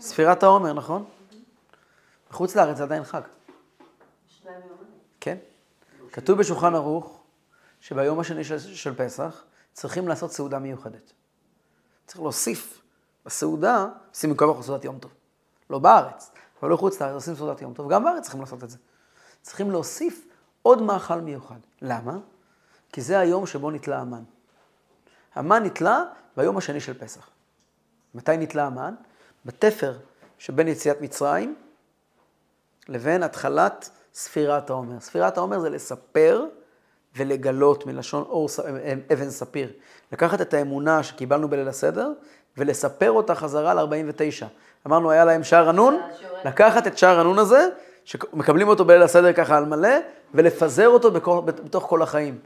ספירת 0.00 0.42
העומר, 0.42 0.72
נכון? 0.72 1.04
בחוץ 2.30 2.56
לארץ 2.56 2.76
זה 2.76 2.82
עדיין 2.82 3.04
חג. 3.04 3.20
כן? 5.20 5.36
כתוב 6.12 6.38
בשולחן 6.38 6.74
ערוך 6.74 7.23
שביום 7.84 8.20
השני 8.20 8.44
של, 8.44 8.58
של 8.58 8.94
פסח 8.94 9.44
צריכים 9.72 10.08
לעשות 10.08 10.32
סעודה 10.32 10.58
מיוחדת. 10.58 11.12
צריך 12.06 12.20
להוסיף 12.20 12.80
בסעודה, 13.26 13.86
עושים 14.10 14.30
מכל 14.30 14.54
כך 14.54 14.66
סעודת 14.66 14.84
יום 14.84 14.98
טוב. 14.98 15.10
לא 15.70 15.78
בארץ, 15.78 16.30
אבל 16.60 16.70
לא 16.70 16.76
חוץ 16.76 17.02
לארץ, 17.02 17.14
עושים 17.14 17.34
סעודת 17.34 17.62
יום 17.62 17.74
טוב. 17.74 17.92
גם 17.92 18.04
בארץ 18.04 18.22
צריכים 18.22 18.40
לעשות 18.40 18.64
את 18.64 18.70
זה. 18.70 18.78
צריכים 19.42 19.70
להוסיף 19.70 20.26
עוד 20.62 20.82
מאכל 20.82 21.20
מיוחד. 21.20 21.58
למה? 21.82 22.18
כי 22.92 23.00
זה 23.00 23.18
היום 23.18 23.46
שבו 23.46 23.70
נתלה 23.70 24.00
המן. 24.00 24.22
המן 25.34 25.62
נתלה 25.64 26.04
ביום 26.36 26.56
השני 26.56 26.80
של 26.80 26.98
פסח. 26.98 27.28
מתי 28.14 28.36
נתלה 28.36 28.66
המן? 28.66 28.94
בתפר 29.44 29.98
שבין 30.38 30.68
יציאת 30.68 31.00
מצרים 31.00 31.56
לבין 32.88 33.22
התחלת 33.22 33.90
ספירת 34.14 34.70
העומר. 34.70 35.00
ספירת 35.00 35.36
העומר 35.36 35.60
זה 35.60 35.70
לספר 35.70 36.46
ולגלות 37.16 37.86
מלשון 37.86 38.22
אור, 38.22 38.48
אבן 39.12 39.30
ספיר. 39.30 39.72
לקחת 40.12 40.40
את 40.40 40.54
האמונה 40.54 41.02
שקיבלנו 41.02 41.48
בליל 41.48 41.68
הסדר 41.68 42.12
ולספר 42.56 43.10
אותה 43.10 43.34
חזרה 43.34 43.74
ל-49. 43.74 44.46
אמרנו, 44.86 45.10
היה 45.10 45.24
להם 45.24 45.44
שער 45.44 45.68
הנון, 45.68 46.00
לקחת 46.44 46.86
את 46.86 46.98
שער 46.98 47.20
הנון 47.20 47.38
הזה, 47.38 47.68
שמקבלים 48.04 48.68
אותו 48.68 48.84
בליל 48.84 49.02
הסדר 49.02 49.32
ככה 49.32 49.56
על 49.56 49.64
מלא, 49.64 49.98
ולפזר 50.34 50.88
אותו 50.88 51.10
בכל, 51.10 51.40
בתוך 51.44 51.84
כל 51.84 52.02
החיים. 52.02 52.38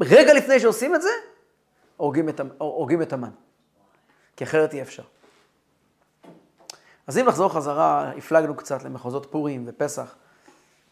רגע 0.00 0.34
לפני 0.34 0.60
שעושים 0.60 0.94
את 0.94 1.02
זה, 1.02 1.10
הורגים 1.96 2.28
את, 2.28 2.40
הורגים 2.58 3.02
את 3.02 3.12
המן. 3.12 3.30
כי 4.36 4.44
אחרת 4.44 4.74
אי 4.74 4.82
אפשר. 4.82 5.02
אז 7.06 7.18
אם 7.18 7.26
נחזור 7.26 7.52
חזרה, 7.52 8.12
הפלגנו 8.16 8.54
קצת 8.56 8.82
למחוזות 8.82 9.26
פורים 9.30 9.64
ופסח. 9.66 10.14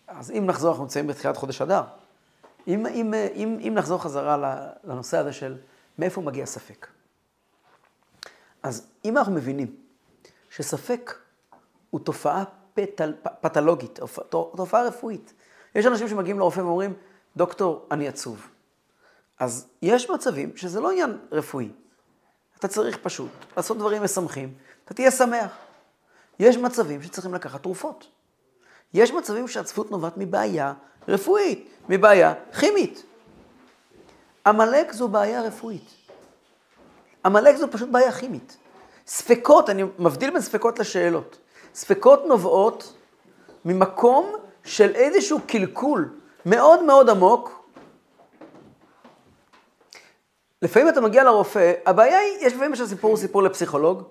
אז 0.08 0.30
אם 0.30 0.46
נחזור, 0.46 0.70
אנחנו 0.70 0.84
נמצאים 0.84 1.06
בתחילת 1.06 1.36
חודש 1.36 1.62
אדר. 1.62 1.82
אם, 2.66 2.86
אם, 2.86 3.14
אם, 3.34 3.58
אם 3.68 3.72
נחזור 3.74 4.02
חזרה 4.02 4.36
לנושא 4.84 5.18
הזה 5.18 5.32
של 5.32 5.56
מאיפה 5.98 6.20
מגיע 6.20 6.46
ספק. 6.46 6.86
אז 8.62 8.86
אם 9.04 9.18
אנחנו 9.18 9.32
מבינים 9.32 9.76
שספק 10.50 11.14
הוא 11.90 12.00
תופעה 12.00 12.44
פתל, 12.74 13.14
פתולוגית, 13.40 13.98
תופעה 14.30 14.82
רפואית. 14.82 15.32
יש 15.74 15.86
אנשים 15.86 16.08
שמגיעים 16.08 16.38
לרופא 16.38 16.60
ואומרים, 16.60 16.94
דוקטור, 17.36 17.86
אני 17.90 18.08
עצוב. 18.08 18.48
אז 19.38 19.68
יש 19.82 20.10
מצבים 20.10 20.56
שזה 20.56 20.80
לא 20.80 20.90
עניין 20.90 21.18
רפואי. 21.32 21.70
אתה 22.58 22.68
צריך 22.68 22.98
פשוט 23.02 23.30
לעשות 23.56 23.78
דברים 23.78 24.02
משמחים, 24.02 24.54
אתה 24.84 24.94
תהיה 24.94 25.10
שמח. 25.10 25.50
יש 26.38 26.56
מצבים 26.56 27.02
שצריכים 27.02 27.34
לקחת 27.34 27.62
תרופות. 27.62 28.06
יש 28.94 29.12
מצבים 29.12 29.48
שהעצבות 29.48 29.90
נובעת 29.90 30.16
מבעיה 30.16 30.74
רפואית, 31.08 31.70
מבעיה 31.88 32.34
כימית. 32.60 33.02
עמלק 34.46 34.92
זו 34.92 35.08
בעיה 35.08 35.42
רפואית. 35.42 35.90
עמלק 37.24 37.56
זו 37.56 37.66
פשוט 37.70 37.88
בעיה 37.88 38.12
כימית. 38.12 38.56
ספקות, 39.06 39.70
אני 39.70 39.82
מבדיל 39.98 40.30
בין 40.30 40.40
ספקות 40.40 40.78
לשאלות. 40.78 41.38
ספקות 41.74 42.26
נובעות 42.26 42.94
ממקום 43.64 44.32
של 44.64 44.94
איזשהו 44.94 45.38
קלקול 45.46 46.08
מאוד 46.46 46.82
מאוד 46.82 47.10
עמוק. 47.10 47.66
לפעמים 50.62 50.88
אתה 50.88 51.00
מגיע 51.00 51.24
לרופא, 51.24 51.72
הבעיה 51.86 52.18
היא, 52.18 52.36
יש 52.40 52.52
לפעמים 52.52 52.76
שהסיפור 52.76 53.10
הוא 53.10 53.18
סיפור 53.18 53.42
לפסיכולוג, 53.42 54.02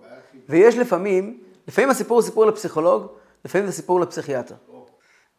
ויש 0.50 0.78
לפעמים, 0.78 1.40
לפעמים 1.68 1.90
הסיפור 1.90 2.18
הוא 2.18 2.26
סיפור 2.26 2.46
לפסיכולוג, 2.46 3.08
לפעמים 3.46 3.68
זה 3.68 3.74
סיפור 3.74 4.00
לפסיכיאטר. 4.00 4.56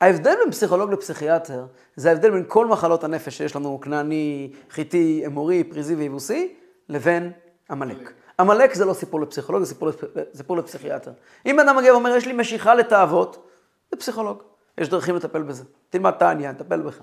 ההבדל 0.01 0.35
בין 0.43 0.51
פסיכולוג 0.51 0.93
לפסיכיאטר, 0.93 1.65
זה 1.97 2.09
ההבדל 2.09 2.31
בין 2.31 2.45
כל 2.49 2.67
מחלות 2.67 3.05
הנפש 3.05 3.37
שיש 3.37 3.57
לנו, 3.57 3.81
כנעני, 3.81 4.53
חיטי, 4.71 5.23
אמורי, 5.27 5.65
פריזי 5.65 5.95
ויבוסי, 5.95 6.55
לבין 6.89 7.33
עמלק. 7.71 8.13
עמלק 8.41 8.75
זה 8.75 8.85
לא 8.85 8.95
סיפור 8.95 9.21
לפסיכולוג, 9.21 9.63
זה 9.63 9.69
סיפור, 9.69 9.91
סיפור 10.35 10.57
לפסיכיאטר. 10.57 11.11
אם 11.47 11.61
אדם 11.61 11.77
מגיע 11.77 11.93
ואומר, 11.93 12.17
יש 12.17 12.27
לי 12.27 12.33
משיכה 12.33 12.75
לתאוות, 12.75 13.49
זה 13.91 13.97
פסיכולוג. 13.97 14.43
יש 14.79 14.89
דרכים 14.89 15.17
לטפל 15.17 15.43
בזה. 15.43 15.65
תלמד 15.91 16.11
תעניה, 16.11 16.53
נטפל 16.53 16.81
בך. 16.81 16.99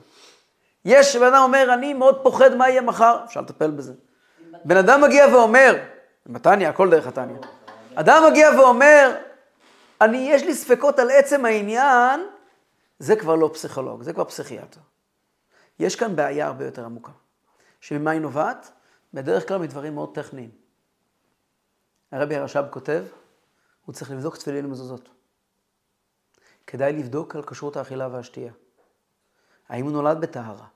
יש 0.85 1.15
בן 1.15 1.23
אדם 1.25 1.43
אומר, 1.43 1.69
אני 1.73 1.93
מאוד 1.93 2.23
פוחד 2.23 2.55
מה 2.55 2.69
יהיה 2.69 2.81
מחר, 2.81 3.17
אפשר 3.25 3.41
לטפל 3.41 3.71
בזה. 3.71 3.93
בן 4.65 4.77
אדם 4.77 5.01
מגיע 5.01 5.27
ואומר, 5.31 5.77
בתניא, 6.25 6.69
הכל 6.69 6.89
דרך 6.89 7.07
התניא. 7.07 7.35
אדם 7.95 8.23
מגיע 8.29 8.49
ואומר, 8.57 9.15
אני, 10.01 10.17
יש 10.31 10.43
לי 10.43 10.53
ספקות 10.53 10.99
על 10.99 11.09
עצם 11.11 11.45
העניין, 11.45 12.21
זה 13.03 13.15
כבר 13.15 13.35
לא 13.35 13.49
פסיכולוג, 13.53 14.03
זה 14.03 14.13
כבר 14.13 14.23
פסיכיאטר. 14.23 14.81
יש 15.79 15.95
כאן 15.95 16.15
בעיה 16.15 16.47
הרבה 16.47 16.65
יותר 16.65 16.85
עמוקה. 16.85 17.11
שממה 17.81 18.11
היא 18.11 18.21
נובעת? 18.21 18.71
בדרך 19.13 19.47
כלל 19.47 19.57
מדברים 19.57 19.95
מאוד 19.95 20.15
טכניים. 20.15 20.51
הרבי 22.11 22.35
הרש"ב 22.35 22.63
כותב, 22.71 23.05
הוא 23.85 23.93
צריך 23.93 24.11
לבדוק 24.11 24.37
תפילין 24.37 24.65
ומזוזות. 24.65 25.09
כדאי 26.67 26.93
לבדוק 26.93 27.35
על 27.35 27.43
כשרות 27.43 27.77
האכילה 27.77 28.07
והשתייה. 28.07 28.53
האם 29.69 29.85
הוא 29.85 29.91
נולד 29.91 30.21
בטהרה? 30.21 30.67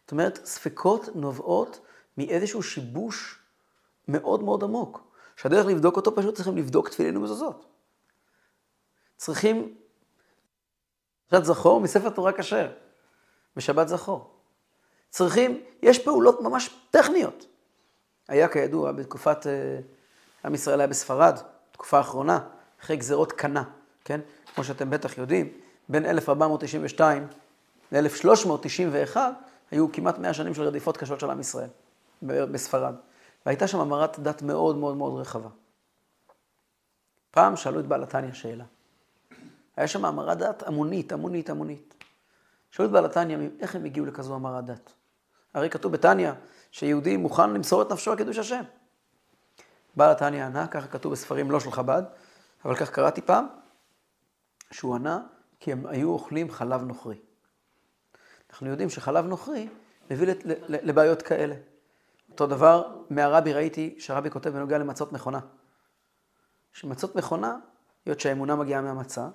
זאת 0.00 0.12
אומרת, 0.12 0.44
ספקות 0.44 1.08
נובעות 1.14 1.80
מאיזשהו 2.18 2.62
שיבוש 2.62 3.38
מאוד 4.08 4.42
מאוד 4.42 4.64
עמוק. 4.64 5.02
שהדרך 5.36 5.66
לבדוק 5.66 5.96
אותו 5.96 6.16
פשוט 6.16 6.34
צריכים 6.34 6.56
לבדוק 6.56 6.88
תפילין 6.88 7.16
ומזוזות. 7.16 7.66
צריכים 9.16 9.79
שבת 11.30 11.44
זכור 11.44 11.80
מספר 11.80 12.10
תורה 12.10 12.32
כשר, 12.32 12.70
בשבת 13.56 13.88
זכור. 13.88 14.30
צריכים, 15.10 15.62
יש 15.82 15.98
פעולות 15.98 16.40
ממש 16.40 16.70
טכניות. 16.90 17.46
היה 18.28 18.48
כידוע 18.48 18.92
בתקופת 18.92 19.46
אה, 19.46 19.78
עם 20.44 20.54
ישראל 20.54 20.80
היה 20.80 20.86
בספרד, 20.86 21.38
תקופה 21.72 21.98
האחרונה, 21.98 22.38
אחרי 22.80 22.96
גזרות 22.96 23.32
קנה, 23.32 23.64
כן? 24.04 24.20
כמו 24.54 24.64
שאתם 24.64 24.90
בטח 24.90 25.18
יודעים, 25.18 25.52
בין 25.88 26.06
1492 26.06 27.26
ל-1391 27.92 29.16
היו 29.70 29.92
כמעט 29.92 30.18
100 30.18 30.34
שנים 30.34 30.54
של 30.54 30.62
רדיפות 30.62 30.96
קשות 30.96 31.20
של 31.20 31.30
עם 31.30 31.40
ישראל 31.40 31.68
בספרד. 32.22 32.94
והייתה 33.46 33.66
שם 33.66 33.80
המרת 33.80 34.18
דת 34.18 34.42
מאוד 34.42 34.76
מאוד 34.76 34.96
מאוד 34.96 35.20
רחבה. 35.20 35.48
פעם 37.30 37.56
שאלו 37.56 37.80
את 37.80 37.86
בעל 37.86 38.02
התניא 38.02 38.32
שאלה. 38.32 38.64
היה 39.80 39.88
שם 39.88 40.04
המרת 40.04 40.38
דת 40.38 40.62
המונית, 40.62 41.12
המונית, 41.12 41.50
המונית. 41.50 41.94
שאלו 42.70 42.88
את 42.88 42.92
בעל 42.92 43.04
התניא, 43.04 43.38
איך 43.60 43.74
הם 43.74 43.84
הגיעו 43.84 44.06
לכזו 44.06 44.34
המרת 44.34 44.64
דת? 44.64 44.92
הרי 45.54 45.70
כתוב 45.70 45.92
בתניא 45.92 46.32
שיהודי 46.70 47.16
מוכן 47.16 47.50
למסור 47.50 47.82
את 47.82 47.92
נפשו 47.92 48.10
על 48.10 48.16
קידוש 48.16 48.38
השם. 48.38 48.62
בעל 49.96 50.10
התניא 50.10 50.44
ענה, 50.44 50.66
ככה 50.66 50.86
כתוב 50.86 51.12
בספרים 51.12 51.50
לא 51.50 51.60
של 51.60 51.70
חב"ד, 51.70 52.02
אבל 52.64 52.76
כך 52.76 52.90
קראתי 52.90 53.22
פעם, 53.22 53.46
שהוא 54.70 54.94
ענה 54.94 55.22
כי 55.60 55.72
הם 55.72 55.86
היו 55.86 56.08
אוכלים 56.10 56.50
חלב 56.50 56.82
נוכרי. 56.82 57.18
אנחנו 58.50 58.68
יודעים 58.68 58.90
שחלב 58.90 59.26
נוכרי 59.26 59.68
מביא 60.10 60.34
לבעיות 60.68 61.22
כאלה. 61.22 61.54
אותו 62.30 62.46
דבר 62.46 62.96
מהרבי 63.10 63.52
ראיתי 63.52 63.96
שהרבי 63.98 64.30
כותב 64.30 64.50
בנוגע 64.50 64.78
למצות 64.78 65.12
מכונה. 65.12 65.40
שמצות 66.72 67.16
מכונה, 67.16 67.56
היות 68.06 68.20
שהאמונה 68.20 68.56
מגיעה 68.56 68.82
מהמצה, 68.82 69.28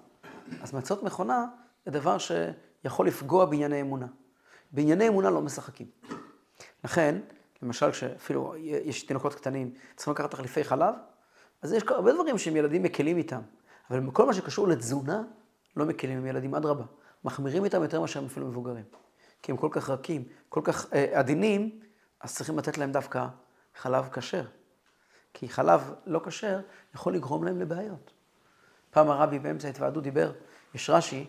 אז 0.62 0.73
מצות 0.73 1.03
מכונה 1.03 1.45
זה 1.86 1.91
דבר 1.91 2.17
שיכול 2.17 3.08
לפגוע 3.08 3.45
בענייני 3.45 3.81
אמונה. 3.81 4.08
בענייני 4.71 5.08
אמונה 5.08 5.29
לא 5.29 5.41
משחקים. 5.41 5.88
לכן, 6.84 7.19
למשל 7.62 7.91
כשאפילו 7.91 8.55
יש 8.60 9.03
תינוקות 9.03 9.36
קטנים, 9.36 9.73
צריכים 9.95 10.13
לקחת 10.13 10.31
תחליפי 10.31 10.63
חלב, 10.63 10.96
אז 11.62 11.73
יש 11.73 11.83
הרבה 11.87 12.13
דברים 12.13 12.37
שהם 12.37 12.56
ילדים 12.56 12.83
מקלים 12.83 13.17
איתם. 13.17 13.41
אבל 13.89 14.00
בכל 14.00 14.25
מה 14.25 14.33
שקשור 14.33 14.67
לתזונה, 14.67 15.23
לא 15.77 15.85
מקלים 15.85 16.17
עם 16.17 16.25
ילדים, 16.25 16.56
אדרבה. 16.56 16.83
מחמירים 17.23 17.63
איתם 17.63 17.83
יותר 17.83 18.02
מאשר 18.02 18.25
אפילו 18.25 18.48
מבוגרים. 18.48 18.83
כי 19.41 19.52
הם 19.52 19.58
כל 19.58 19.69
כך 19.71 19.89
רכים, 19.89 20.23
כל 20.50 20.62
כך 20.63 20.93
אה, 20.93 21.19
עדינים, 21.19 21.79
אז 22.21 22.35
צריכים 22.35 22.58
לתת 22.58 22.77
להם 22.77 22.91
דווקא 22.91 23.27
חלב 23.75 24.10
כשר. 24.13 24.46
כי 25.33 25.50
חלב 25.50 25.93
לא 26.06 26.21
כשר 26.25 26.60
יכול 26.96 27.15
לגרום 27.15 27.43
להם 27.43 27.60
לבעיות. 27.60 28.12
פעם 28.96 29.10
הרבי 29.10 29.39
באמצע 29.39 29.67
ההתוועדות 29.67 30.04
דיבר, 30.04 30.31
יש 30.75 30.89
רש"י 30.89 31.25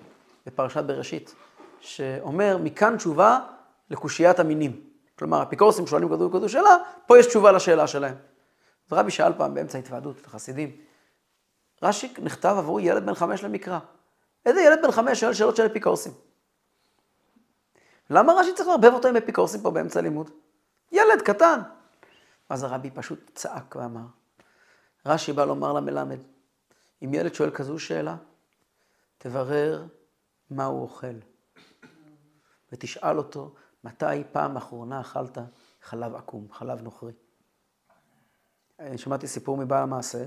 בפרשת 0.46 0.84
בראשית, 0.84 1.34
שאומר, 1.80 2.58
מכאן 2.62 2.96
תשובה 2.96 3.40
לקושיית 3.90 4.38
המינים. 4.38 4.80
כלומר, 5.18 5.42
אפיקורסים 5.42 5.86
שואלים 5.86 6.12
כזו 6.12 6.30
וכזו 6.30 6.48
שאלה, 6.48 6.76
פה 7.06 7.18
יש 7.18 7.26
תשובה 7.26 7.52
לשאלה 7.52 7.86
שלהם. 7.86 8.14
אז 8.86 8.92
רבי 8.92 9.10
שאל 9.10 9.32
פעם 9.32 9.54
באמצע 9.54 9.78
ההתוועדות 9.78 10.20
את 10.20 10.26
החסידים, 10.26 10.76
רש"י 11.82 12.14
נכתב 12.18 12.54
עבור 12.58 12.80
ילד 12.80 13.06
בן 13.06 13.14
חמש 13.14 13.44
למקרא. 13.44 13.78
איזה 14.46 14.60
ילד 14.60 14.78
בן 14.82 14.90
חמש 14.90 15.20
שואל 15.20 15.32
שאלות 15.32 15.56
של 15.56 15.66
אפיקורסים? 15.66 16.12
למה 18.10 18.32
רש"י 18.32 18.54
צריך 18.54 18.68
לערבב 18.68 18.92
אותו 18.94 19.08
עם 19.08 19.16
אפיקורסים 19.16 19.60
פה 19.60 19.70
באמצע 19.70 19.98
הלימוד? 19.98 20.30
ילד 20.92 21.22
קטן. 21.24 21.60
אז 22.48 22.62
הרבי 22.62 22.90
פשוט 22.90 23.30
צעק 23.34 23.76
ואמר, 23.76 24.06
רש"י 25.06 25.32
בא 25.32 25.44
לומר 25.44 25.72
למלמד, 25.72 26.18
אם 27.04 27.14
ילד 27.14 27.34
שואל 27.34 27.50
כזו 27.50 27.78
שאלה, 27.78 28.16
תברר 29.18 29.86
מה 30.50 30.64
הוא 30.64 30.82
אוכל. 30.82 31.16
ותשאל 32.72 33.18
אותו, 33.18 33.54
מתי 33.84 34.24
פעם 34.32 34.56
אחרונה 34.56 35.00
אכלת 35.00 35.38
חלב 35.82 36.14
עקום, 36.14 36.52
חלב 36.52 36.82
נוכרי? 36.82 37.12
אני 38.78 38.98
שמעתי 38.98 39.26
סיפור 39.26 39.56
מבעל 39.56 39.82
המעשה, 39.82 40.26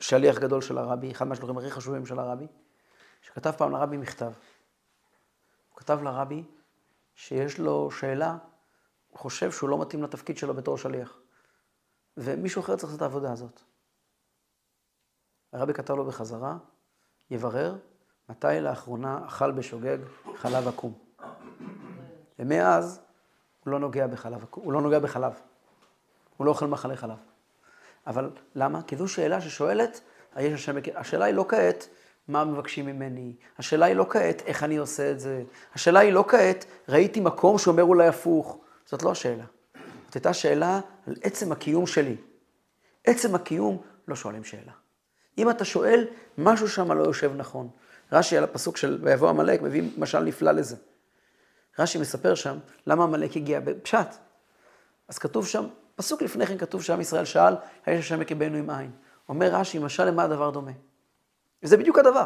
שליח 0.00 0.38
גדול 0.38 0.62
של 0.62 0.78
הרבי, 0.78 1.12
אחד 1.12 1.28
מהשלוחים 1.28 1.58
הכי 1.58 1.70
חשובים 1.70 2.06
של 2.06 2.18
הרבי, 2.18 2.46
שכתב 3.22 3.50
פעם 3.50 3.70
לרבי 3.70 3.96
מכתב. 3.96 4.32
הוא 5.68 5.76
כתב 5.76 6.00
לרבי 6.02 6.44
שיש 7.14 7.58
לו 7.58 7.90
שאלה, 7.90 8.38
הוא 9.08 9.18
חושב 9.18 9.52
שהוא 9.52 9.70
לא 9.70 9.80
מתאים 9.80 10.02
לתפקיד 10.02 10.36
שלו 10.36 10.54
בתור 10.54 10.78
שליח. 10.78 11.18
ומישהו 12.16 12.60
אחר 12.60 12.76
צריך 12.76 12.84
לעשות 12.84 12.96
את 12.96 13.02
העבודה 13.02 13.32
הזאת. 13.32 13.62
הרבי 15.56 15.74
כתב 15.74 15.94
לו 15.94 16.04
בחזרה, 16.04 16.56
יברר 17.30 17.76
מתי 18.30 18.46
לאחרונה 18.60 19.20
אכל 19.26 19.50
בשוגג 19.50 19.98
חלב 20.36 20.68
עקום. 20.68 20.92
ומאז 22.38 23.00
הוא 23.64 23.72
לא 23.72 23.78
נוגע 23.78 24.06
בחלב, 24.06 24.44
הוא 24.50 24.72
לא 24.72 24.80
נוגע 24.80 24.98
בחלב. 24.98 25.32
הוא 26.36 26.44
לא 26.44 26.50
אוכל 26.50 26.66
מחלי 26.66 26.96
חלב. 26.96 27.16
אבל 28.06 28.30
למה? 28.54 28.82
כי 28.82 28.96
זו 28.96 29.08
שאלה 29.08 29.40
ששואלת, 29.40 30.00
היש 30.34 30.52
השם, 30.52 30.76
השאלה 30.94 31.24
היא 31.24 31.34
לא 31.34 31.44
כעת, 31.48 31.88
מה 32.28 32.44
מבקשים 32.44 32.86
ממני? 32.86 33.36
השאלה 33.58 33.86
היא 33.86 33.96
לא 33.96 34.06
כעת, 34.10 34.42
איך 34.46 34.62
אני 34.62 34.76
עושה 34.76 35.10
את 35.10 35.20
זה? 35.20 35.42
השאלה 35.74 36.00
היא 36.00 36.12
לא 36.12 36.24
כעת, 36.28 36.64
ראיתי 36.88 37.20
מקום 37.20 37.58
שאומר 37.58 37.82
אולי 37.82 38.06
הפוך. 38.06 38.58
זאת 38.86 39.02
לא 39.02 39.10
השאלה. 39.10 39.44
זאת 40.04 40.14
הייתה 40.14 40.34
שאלה 40.34 40.80
על 41.06 41.14
עצם 41.22 41.52
הקיום 41.52 41.86
שלי. 41.86 42.16
עצם 43.04 43.34
הקיום, 43.34 43.82
לא 44.08 44.16
שואלים 44.16 44.44
שאלה. 44.44 44.72
אם 45.38 45.50
אתה 45.50 45.64
שואל, 45.64 46.06
משהו 46.38 46.68
שם 46.68 46.92
לא 46.92 47.02
יושב 47.02 47.32
נכון. 47.36 47.68
רש"י 48.12 48.36
על 48.36 48.44
הפסוק 48.44 48.76
של 48.76 48.98
ויבוא 49.02 49.28
עמלק 49.28 49.62
מביא 49.62 49.82
משל 49.98 50.20
נפלא 50.20 50.52
לזה. 50.52 50.76
רש"י 51.78 51.98
מספר 51.98 52.34
שם 52.34 52.58
למה 52.86 53.04
עמלק 53.04 53.36
הגיע 53.36 53.60
בפשט. 53.60 54.08
אז 55.08 55.18
כתוב 55.18 55.46
שם, 55.46 55.66
פסוק 55.96 56.22
לפני 56.22 56.46
כן 56.46 56.58
כתוב 56.58 56.82
שעם 56.82 57.00
ישראל 57.00 57.24
שאל, 57.24 57.54
היש 57.86 58.04
השם 58.04 58.22
יקבנו 58.22 58.56
עם 58.56 58.70
עין. 58.70 58.90
אומר 59.28 59.46
רש"י, 59.54 59.78
משל 59.78 60.04
למה 60.04 60.22
הדבר 60.22 60.50
דומה? 60.50 60.72
וזה 61.62 61.76
בדיוק 61.76 61.98
הדבר. 61.98 62.24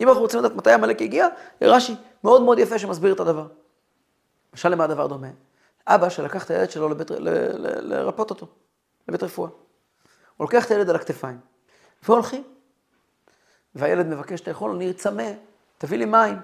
אם 0.00 0.08
אנחנו 0.08 0.22
רוצים 0.22 0.40
לדעת 0.40 0.54
מתי 0.56 0.72
עמלק 0.72 1.02
הגיע, 1.02 1.26
רש"י 1.62 1.94
מאוד 2.24 2.42
מאוד 2.42 2.58
יפה 2.58 2.78
שמסביר 2.78 3.14
את 3.14 3.20
הדבר. 3.20 3.46
משל 4.54 4.68
למה 4.68 4.84
הדבר 4.84 5.06
דומה? 5.06 5.28
אבא 5.86 6.08
שלקח 6.08 6.44
את 6.44 6.50
הילד 6.50 6.70
שלו 6.70 6.88
לבית, 6.88 7.10
ל, 7.10 7.28
ל, 7.28 7.94
לרפות 7.94 8.30
אותו, 8.30 8.46
לבית 9.08 9.22
רפואה. 9.22 9.50
הוא 10.36 10.44
לוקח 10.44 10.66
את 10.66 10.70
הילד 10.70 10.90
על 10.90 10.96
הכתפיים, 10.96 11.38
והולכים. 12.02 12.44
והילד 13.74 14.06
מבקש 14.06 14.48
לאכול, 14.48 14.70
אני 14.70 14.92
צמא, 14.92 15.32
תביא 15.78 15.98
לי 15.98 16.04
מים. 16.04 16.36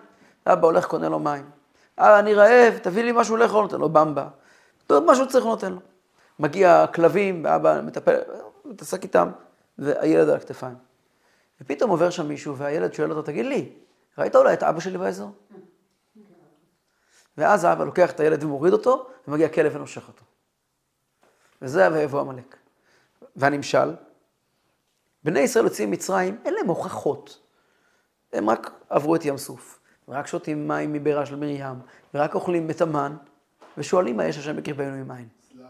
אבא 0.46 0.66
הולך, 0.66 0.86
קונה 0.86 1.08
לו 1.08 1.18
מים. 1.18 1.50
אה, 1.98 2.18
אני 2.18 2.34
רעב, 2.34 2.78
תביא 2.82 3.04
לי 3.04 3.12
משהו 3.12 3.36
לאכול, 3.36 3.62
נותן 3.62 3.80
לו 3.80 3.88
במבה. 3.88 4.28
עוד 4.86 5.04
משהו 5.06 5.28
צריך 5.28 5.44
נותן 5.44 5.72
לו. 5.72 5.80
מגיע 6.38 6.82
הכלבים, 6.82 7.44
ואבא 7.44 7.80
מטפל, 7.80 8.20
מתעסק 8.64 9.02
איתם, 9.02 9.30
והילד 9.78 10.28
על 10.28 10.36
הכתפיים. 10.36 10.76
ופתאום 11.60 11.90
עובר 11.90 12.10
שם 12.10 12.28
מישהו, 12.28 12.56
והילד 12.56 12.94
שואל 12.94 13.10
אותו, 13.10 13.22
תגיד 13.22 13.46
לי, 13.46 13.72
ראית 14.18 14.36
אולי 14.36 14.54
את 14.54 14.62
אבא 14.62 14.80
שלי 14.80 14.98
באזור? 14.98 15.30
ואז 17.38 17.64
האבא 17.64 17.84
לוקח 17.84 18.10
את 18.10 18.20
הילד 18.20 18.44
ומוריד 18.44 18.72
אותו, 18.72 19.08
ומגיע 19.28 19.48
כלב 19.48 19.72
ונושך 19.74 20.08
אותו. 20.08 20.22
וזה 21.62 21.92
ויבוא 21.92 22.20
עמלק. 22.20 22.56
והנמשל, 23.36 23.94
בני 25.26 25.40
ישראל 25.40 25.64
יוצאים 25.64 25.90
ממצרים, 25.90 26.36
אין 26.44 26.54
להם 26.54 26.66
הוכחות. 26.66 27.38
הם 28.32 28.50
רק 28.50 28.70
עברו 28.90 29.16
את 29.16 29.24
ים 29.24 29.38
סוף, 29.38 29.78
ורק 30.08 30.26
שותים 30.26 30.68
מים 30.68 30.92
מבארה 30.92 31.26
של 31.26 31.36
מרים, 31.36 31.74
ורק 32.14 32.34
אוכלים 32.34 32.70
את 32.70 32.80
המן, 32.80 33.16
ושואלים, 33.78 34.20
היש 34.20 34.38
השם 34.38 34.56
בקרבנו 34.56 34.94
עם 34.94 35.10
עין? 35.10 35.28
סלב. 35.48 35.66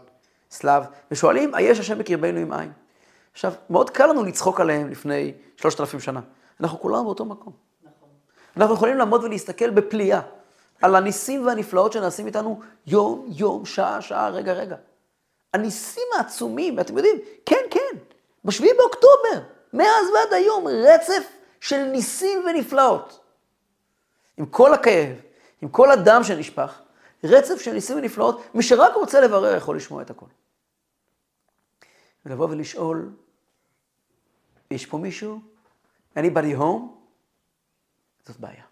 סלב. 0.51 0.83
ושואלים, 1.11 1.55
היש 1.55 1.79
השם 1.79 1.97
בקרבנו 1.97 2.39
עם 2.39 2.53
עין? 2.53 2.71
עכשיו, 3.33 3.53
מאוד 3.69 3.89
קל 3.89 4.05
לנו 4.05 4.23
לצחוק 4.23 4.59
עליהם 4.59 4.89
לפני 4.89 5.33
שלושת 5.55 5.79
אלפים 5.79 5.99
שנה. 5.99 6.21
אנחנו 6.59 6.79
כולנו 6.79 7.03
באותו 7.03 7.25
מקום. 7.25 7.53
נכון. 7.83 8.09
אנחנו 8.57 8.75
יכולים 8.75 8.97
לעמוד 8.97 9.23
ולהסתכל 9.23 9.69
בפליאה 9.69 10.21
על 10.81 10.95
הניסים 10.95 11.45
והנפלאות 11.45 11.93
שנעשים 11.93 12.25
איתנו 12.25 12.59
יום, 12.87 13.25
יום, 13.29 13.65
שעה, 13.65 14.01
שעה, 14.01 14.29
רגע, 14.29 14.53
רגע. 14.53 14.75
הניסים 15.53 16.07
העצומים, 16.17 16.77
ואתם 16.77 16.97
יודעים, 16.97 17.15
כן, 17.45 17.65
כן, 17.71 17.97
בשביעי 18.47 18.73
באוקטובר, 18.77 19.47
מאז 19.73 20.07
ועד 20.13 20.33
היום, 20.33 20.67
רצף 20.67 21.31
של 21.61 21.83
ניסים 21.83 22.45
ונפלאות. 22.45 23.19
עם 24.37 24.45
כל 24.45 24.73
הכאב, 24.73 25.15
עם 25.61 25.69
כל 25.69 25.91
הדם 25.91 26.21
שנשפך, 26.23 26.81
רצף 27.23 27.61
של 27.61 27.71
ניסים 27.71 27.97
ונפלאות, 27.97 28.41
מי 28.53 28.63
שרק 28.63 28.95
רוצה 28.95 29.21
לברר 29.21 29.55
יכול 29.55 29.77
לשמוע 29.77 30.01
את 30.01 30.09
הכל. 30.09 30.25
ולבוא 32.25 32.47
ולשאול, 32.49 33.11
יש 34.71 34.85
פה 34.85 34.97
מישהו? 34.97 35.41
anybody 36.17 36.57
home? 36.59 36.81
זאת 38.25 38.39
בעיה. 38.39 38.63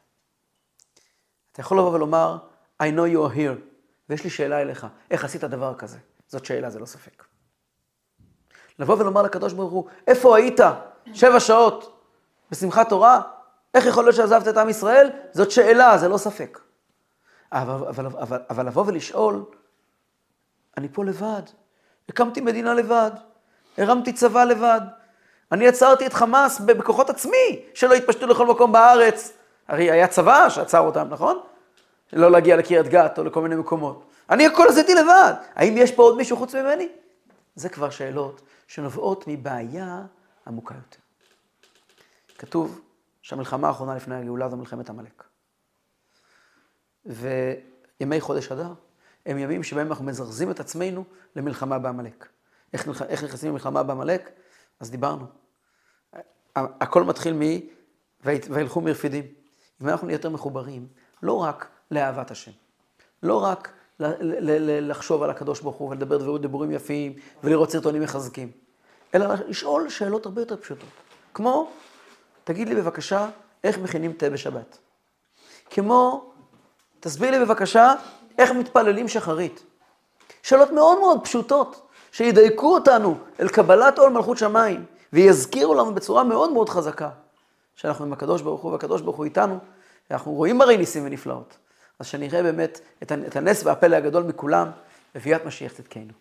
אתה 1.51 1.61
יכול 1.61 1.77
לבוא 1.77 1.91
ולומר, 1.91 2.37
I 2.83 2.85
know 2.85 3.15
you 3.15 3.31
are 3.31 3.35
here, 3.35 3.59
ויש 4.09 4.23
לי 4.23 4.29
שאלה 4.29 4.61
אליך, 4.61 4.87
איך 5.11 5.23
עשית 5.23 5.43
דבר 5.43 5.75
כזה? 5.75 5.97
זאת 6.27 6.45
שאלה, 6.45 6.69
זה 6.69 6.79
לא 6.79 6.85
ספק. 6.85 7.34
לבוא 8.79 8.95
ולומר 8.99 9.21
לקדוש 9.21 9.53
ברוך 9.53 9.71
הוא, 9.71 9.85
איפה 10.07 10.37
היית 10.37 10.59
שבע 11.13 11.39
שעות 11.39 11.99
בשמחת 12.51 12.89
תורה? 12.89 13.21
איך 13.73 13.85
יכול 13.85 14.03
להיות 14.03 14.15
שעזבת 14.15 14.47
את 14.47 14.57
עם 14.57 14.69
ישראל? 14.69 15.09
זאת 15.31 15.51
שאלה, 15.51 15.97
זה 15.97 16.09
לא 16.09 16.17
ספק. 16.17 16.59
אבל, 17.51 17.87
אבל, 17.87 18.05
אבל, 18.05 18.39
אבל 18.49 18.67
לבוא 18.67 18.83
ולשאול, 18.87 19.43
אני 20.77 20.87
פה 20.93 21.05
לבד, 21.05 21.41
הקמתי 22.09 22.41
מדינה 22.41 22.73
לבד, 22.73 23.11
הרמתי 23.77 24.13
צבא 24.13 24.43
לבד, 24.43 24.81
אני 25.51 25.67
עצרתי 25.67 26.05
את 26.05 26.13
חמאס 26.13 26.59
בכוחות 26.59 27.09
עצמי, 27.09 27.59
שלא 27.73 27.93
יתפשטו 27.95 28.27
לכל 28.27 28.45
מקום 28.45 28.71
בארץ. 28.71 29.33
הרי 29.67 29.91
היה 29.91 30.07
צבא 30.07 30.49
שעצר 30.49 30.79
אותם, 30.79 31.07
נכון? 31.09 31.39
לא 32.13 32.31
להגיע 32.31 32.55
לקריית 32.55 32.87
גת 32.87 33.19
או 33.19 33.23
לכל 33.23 33.41
מיני 33.41 33.55
מקומות. 33.55 34.03
אני 34.29 34.45
הכל 34.45 34.67
עשיתי 34.67 34.95
לבד. 34.95 35.33
האם 35.55 35.77
יש 35.77 35.91
פה 35.91 36.03
עוד 36.03 36.17
מישהו 36.17 36.37
חוץ 36.37 36.55
ממני? 36.55 36.87
זה 37.55 37.69
כבר 37.69 37.89
שאלות 37.89 38.41
שנובעות 38.67 39.23
מבעיה 39.27 40.05
עמוקה 40.47 40.75
יותר. 40.75 40.99
כתוב 42.37 42.81
שהמלחמה 43.21 43.67
האחרונה 43.67 43.95
לפני 43.95 44.15
הגאולה 44.15 44.49
זו 44.49 44.57
מלחמת 44.57 44.89
עמלק. 44.89 45.23
וימי 47.05 48.21
חודש 48.21 48.51
אדר 48.51 48.73
הם 49.25 49.37
ימים 49.37 49.63
שבהם 49.63 49.87
אנחנו 49.87 50.05
מזרזים 50.05 50.51
את 50.51 50.59
עצמנו 50.59 51.03
למלחמה 51.35 51.79
בעמלק. 51.79 52.27
איך, 52.73 53.01
איך 53.01 53.23
נכנסים 53.23 53.49
למלחמה 53.49 53.83
בעמלק? 53.83 54.31
אז 54.79 54.91
דיברנו. 54.91 55.25
הכל 56.55 57.03
מתחיל 57.03 57.33
מ... 57.33 57.41
וילכו 58.25 58.81
מרפידים. 58.81 59.25
אם 59.81 59.89
אנחנו 59.89 60.07
נהיה 60.07 60.15
יותר 60.15 60.29
מחוברים, 60.29 60.87
לא 61.23 61.33
רק 61.33 61.67
לאהבת 61.91 62.31
השם, 62.31 62.51
לא 63.23 63.43
רק 63.43 63.73
לחשוב 63.99 65.23
על 65.23 65.29
הקדוש 65.29 65.61
ברוך 65.61 65.75
הוא 65.75 65.89
ולדבר 65.89 66.17
דברות 66.17 66.41
דיבורים 66.41 66.71
יפים 66.71 67.13
ולראות 67.43 67.71
סרטונים 67.71 68.01
מחזקים, 68.01 68.51
אלא 69.15 69.25
לשאול 69.47 69.89
שאלות 69.89 70.25
הרבה 70.25 70.41
יותר 70.41 70.57
פשוטות. 70.57 70.89
כמו, 71.33 71.69
תגיד 72.43 72.69
לי 72.69 72.75
בבקשה, 72.75 73.29
איך 73.63 73.77
מכינים 73.77 74.13
תה 74.13 74.29
בשבת? 74.29 74.77
כמו, 75.69 76.31
תסביר 76.99 77.31
לי 77.31 77.39
בבקשה, 77.39 77.93
איך 78.37 78.51
מתפללים 78.51 79.07
שחרית? 79.07 79.63
שאלות 80.43 80.71
מאוד 80.71 80.99
מאוד 80.99 81.23
פשוטות, 81.23 81.87
שידייקו 82.11 82.73
אותנו 82.73 83.17
אל 83.39 83.47
קבלת 83.47 83.99
עול 83.99 84.11
מלכות 84.11 84.37
שמיים, 84.37 84.85
ויזכירו 85.13 85.73
לנו 85.73 85.93
בצורה 85.93 86.23
מאוד 86.23 86.51
מאוד 86.51 86.69
חזקה, 86.69 87.09
שאנחנו 87.75 88.05
עם 88.05 88.13
הקדוש 88.13 88.41
ברוך 88.41 88.61
הוא 88.61 88.71
והקדוש 88.71 89.01
ברוך 89.01 89.17
הוא 89.17 89.25
איתנו, 89.25 89.59
ואנחנו 90.09 90.31
רואים 90.31 90.61
הרי 90.61 90.77
ניסים 90.77 91.05
ונפלאות. 91.05 91.57
אז 91.99 92.07
שנראה 92.07 92.43
באמת 92.43 92.79
את 93.03 93.35
הנס 93.35 93.65
והפלא 93.65 93.95
הגדול 93.95 94.23
מכולם, 94.23 94.71
בביאת 95.15 95.45
משיח 95.45 95.73
צדקנו. 95.73 96.13